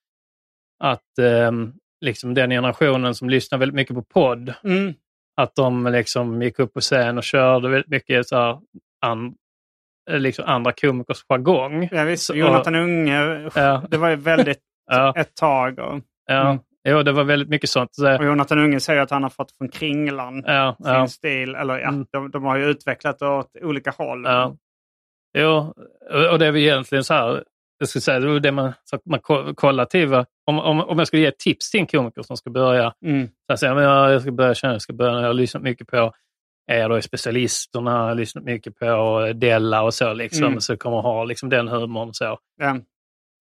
[0.84, 4.94] Att ehm, liksom den generationen som lyssnar väldigt mycket på podd, mm,
[5.36, 8.58] att de liksom gick upp på scen och körde väldigt mycket så här,
[9.06, 9.34] an,
[10.10, 11.88] eh, liksom andra komikers jargong.
[11.92, 13.82] ja, visst, Jonathan Unge, Ja.
[13.90, 14.60] det var ju väldigt
[15.16, 15.78] ett tag.
[15.78, 16.50] Och, ja.
[16.50, 16.58] Mm.
[16.88, 17.94] Jo, det var väldigt mycket sånt.
[17.94, 20.42] Så, och Jonathan Unge säger att han har fått från Kringlan.
[20.46, 21.54] ja, sin ja, stil.
[21.54, 22.06] Eller ja, Mm.
[22.12, 24.24] de, de har ju utvecklat det åt olika håll.
[24.24, 24.56] ja.
[25.38, 25.74] Jo,
[26.30, 27.44] och det är väl egentligen så här,
[27.78, 30.08] jag skulle säga, det var det man, så att man ko- kollar till.
[30.08, 30.26] va?
[30.46, 33.26] Om, om, om jag skulle ge ett tips till en komiker som ska börja, Mm.
[33.26, 35.86] så jag säger jag, jag ska börja känna, jag ska börja, jag har lyssnat mycket
[35.88, 36.12] på
[36.72, 40.44] är då specialisterna, har lyssnat mycket på Della och så liksom.
[40.44, 40.60] Mm.
[40.60, 42.38] Så kommer ha liksom den humorn så.
[42.60, 42.76] Ja.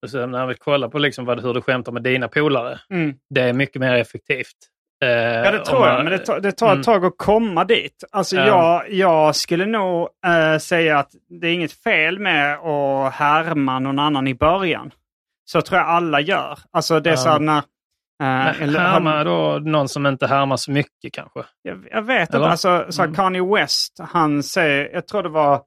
[0.08, 3.14] Så när vi kollar på liksom vad, hur du skämtar med dina polare, Mm.
[3.30, 4.56] det är mycket mer effektivt.
[5.04, 6.04] Eh, Ja, det tror man- jag.
[6.04, 6.80] Men det tar, det tar Mm.
[6.80, 8.04] ett tag att komma dit.
[8.12, 8.46] Alltså Ja.
[8.48, 14.00] jag, jag skulle nog eh, säga att det är inget fel med att härma någon
[14.00, 14.92] annan i början.
[15.52, 16.60] Så tror jag alla gör.
[16.72, 17.58] Alltså det är så här när...
[18.24, 21.44] eh, eller- Härma då någon som inte härmar så mycket kanske?
[21.62, 22.40] Jag, jag vet Eller?
[22.40, 22.52] inte.
[22.52, 23.16] Alltså, så Mm.
[23.16, 25.62] Kanye West, han säger, jag tror det var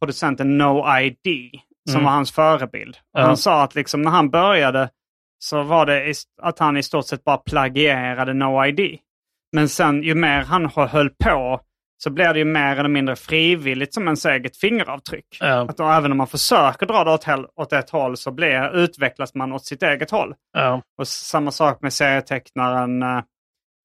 [0.00, 1.50] producenten No ID
[1.86, 2.04] som Mm.
[2.04, 2.96] var hans förebild.
[3.14, 3.24] Och Ja.
[3.26, 4.90] Han sa att liksom, när han började
[5.38, 8.98] så var det att han i stort sett bara plagierade No ID.
[9.52, 11.60] Men sen ju mer han hö- höll på
[11.98, 15.26] så blir det ju mer eller mindre frivilligt som ens eget fingeravtryck.
[15.40, 15.66] Ja.
[15.68, 17.26] Att då, även om man försöker dra det åt,
[17.56, 20.34] åt ett håll så blir, utvecklas man åt sitt eget håll.
[20.52, 20.82] Ja.
[20.98, 23.20] Och samma sak med serietecknaren eh,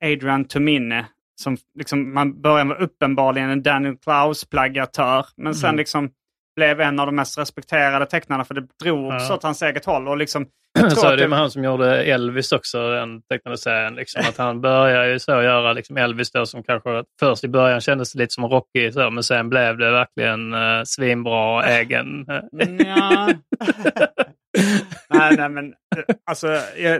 [0.03, 1.05] Adrian Tomine.
[1.35, 5.25] Som liksom, man började med uppenbarligen en Daniel Klaus-plagiatör.
[5.37, 5.77] Men sen Mm.
[5.77, 6.09] liksom
[6.55, 9.33] blev en av de mest respekterade tecknarna för det drog Ja.
[9.33, 10.07] åt hans eget håll.
[10.07, 10.45] Och liksom,
[10.79, 13.95] jag Så är det med han som gjorde Elvis också, den tecknade serien.
[13.95, 17.81] Liksom, att han började ju så göra liksom Elvis då som kanske först i början
[17.81, 22.25] kändes lite som Rocky, så, men sen blev det verkligen uh, svinbra egen.
[22.29, 23.29] eh, ja.
[25.09, 25.65] nej, nej, men
[25.97, 26.47] eh, alltså,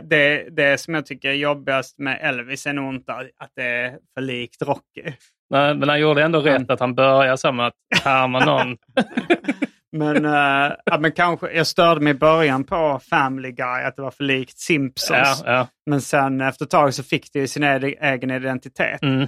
[0.02, 3.90] det, det som jag tycker är jobbigast med Elvis är nog inte att det är
[4.14, 5.12] för likt Rocky.
[5.52, 8.76] Nej, men han gjorde ändå rätt att han började så med att härma någon.
[9.96, 10.24] Men,
[10.84, 14.24] ja, men kanske, jag störde mig i början på Family Guy, att det var för
[14.24, 15.42] likt ja, Simpsons.
[15.46, 15.68] ja.
[15.86, 19.02] Men sen efter ett tag så fick det ju sin egen, identitet.
[19.02, 19.26] Mm.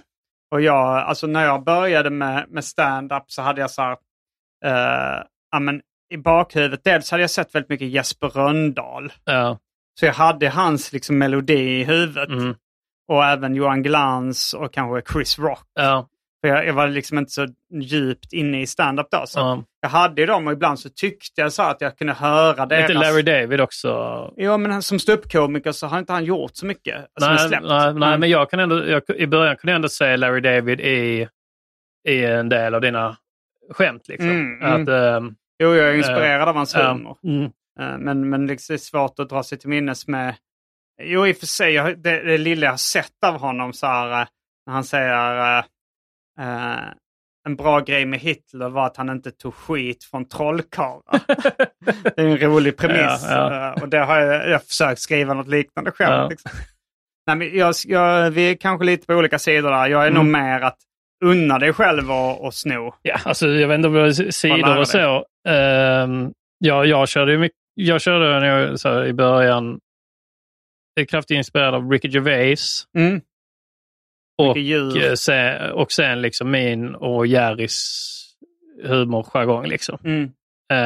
[0.51, 3.97] Och jag, alltså när jag började med, med stand-up så hade jag så här,
[5.51, 9.13] ja, men i bakhuvudet, dels hade jag sett väldigt mycket Jesper Rönndahl.
[9.25, 9.59] ja.
[10.01, 12.29] Så jag hade hans liksom melodi i huvudet.
[12.29, 12.55] Mm.
[13.09, 15.67] Och även Johan Glans och kanske Chris Rock.
[15.75, 16.09] ja.
[16.45, 17.47] För jag, jag var liksom inte så
[17.83, 19.23] djupt inne i stand-up då.
[19.27, 19.65] Så ja.
[19.81, 22.89] jag hade ju dem och ibland så tyckte jag så att jag kunde höra deras...
[22.89, 23.89] Lite Larry David också.
[24.37, 27.61] Ja, men han- som ståuppkomiker så har inte han gjort så mycket är Nej, nej,
[27.95, 28.21] nej, Mm.
[28.21, 31.29] men jag kan ändå, jag, i början kunde jag ändå se Larry David i,
[32.09, 33.17] i en del av dina
[33.71, 34.09] skämt.
[34.09, 34.31] Liksom.
[34.31, 37.17] Mm, att, ehm, Jo, jag är inspirerad av hans ja, humor.
[37.25, 40.35] mm, Eh, Men, men liksom det är svårt att dra sig till minnes med...
[41.03, 43.87] Jo, i och för sig, jag, det, det lilla jag har sett av honom så
[43.87, 44.27] här, eh,
[44.67, 45.65] när han säger
[46.41, 46.89] eh,
[47.47, 51.21] en bra grej med Hitler var att han inte tog skit från trollkarlar.
[52.17, 53.27] det är en rolig premiss.
[53.29, 53.75] Ja, ja.
[53.77, 56.13] eh, Och det har jag, jag har försökt skriva något liknande själv.
[56.15, 56.29] Ja.
[56.29, 56.51] Liksom.
[57.27, 59.87] Nej, men jag, jag, vi är kanske lite på olika sidor där.
[59.87, 60.43] Jag är nog Mm.
[60.45, 60.79] mer att
[61.25, 62.95] unna dig själv och, och sno.
[63.03, 65.25] ja, alltså, jag vet inte lära sidor och så.
[65.49, 69.81] Ehm, ja, jag körde ju mycket, jag körde när jag, så här, i början,
[70.95, 72.85] jag är kraftigt inspirerad av Ricky Gervais.
[72.99, 73.21] Mm.
[74.39, 78.11] Och, eh, sen, och sen liksom min och Jerrys
[78.85, 79.67] humorjargong.
[79.67, 79.99] Liksom.
[80.05, 80.23] Mm.
[80.73, 80.79] Uh,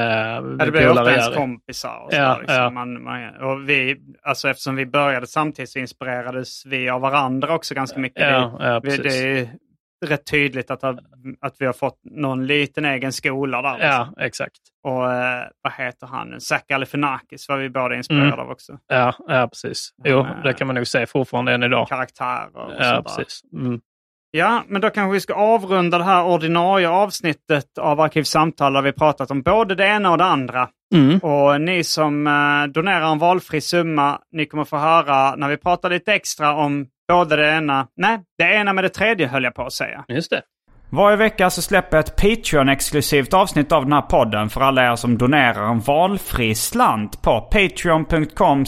[0.58, 2.04] Ja, det blir ofta ens kompisar.
[2.04, 2.56] Och så, Ja, liksom.
[2.56, 2.70] ja.
[2.70, 7.74] Man, man, och vi, alltså eftersom vi började samtidigt så inspirerades vi av varandra också
[7.74, 8.22] ganska mycket.
[8.22, 9.48] Ja, det är
[10.06, 10.84] rätt tydligt att,
[11.40, 13.72] att vi har fått någon liten egen skola där.
[13.72, 13.88] liksom.
[14.16, 14.58] Ja, exakt.
[14.84, 16.28] Och eh, vad heter han?
[16.28, 16.40] nu?
[16.40, 18.38] Zac Galifianakis var vi båda inspirerade Mm.
[18.40, 18.78] av också.
[18.88, 19.90] Ja, ja precis.
[20.04, 21.88] Jo, är- det kan man nog se fortfarande än idag.
[21.88, 23.14] Karaktärer och Ja, sånt där.
[23.16, 23.40] precis.
[23.52, 23.80] Mm.
[24.30, 28.92] Ja, men då kanske vi ska avrunda det här ordinarie avsnittet av Arkivsamtal där vi
[28.92, 30.68] pratat om både det ena och det andra.
[30.94, 31.18] Mm.
[31.18, 35.90] Och ni som eh, donerar en valfri summa, ni kommer få höra när vi pratar
[35.90, 39.62] lite extra om både det ena, nej, det ena med det tredje höll jag på
[39.62, 40.04] att säga.
[40.08, 40.42] Just det.
[40.90, 44.96] Varje vecka så släpper jag ett Patreon-exklusivt avsnitt av den här podden för alla er
[44.96, 48.64] som donerar en valfri slant på patreon.com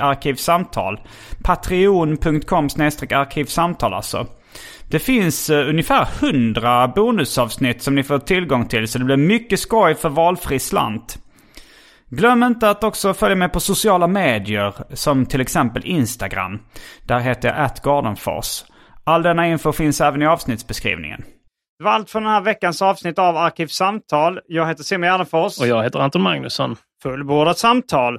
[0.00, 1.00] arkivsamtal.
[1.44, 2.68] Patreon.com
[3.10, 4.26] arkivsamtal alltså.
[4.90, 9.60] Det finns eh, ungefär 100 bonusavsnitt som ni får tillgång till så det blir mycket
[9.60, 11.18] skoj för valfri slant.
[12.10, 16.60] Glöm inte att också följa med på sociala medier som till exempel Instagram.
[17.06, 18.64] Där heter jag atgardenfors.
[19.04, 21.24] All denna info finns även i avsnittsbeskrivningen.
[21.78, 24.40] Det var allt för den här veckans avsnitt av Arkivsamtal.
[24.46, 25.60] Jag heter Simon Gärdenfors.
[25.60, 26.76] Och jag heter Anton Magnusson.
[27.02, 28.18] Fullbordat samtal.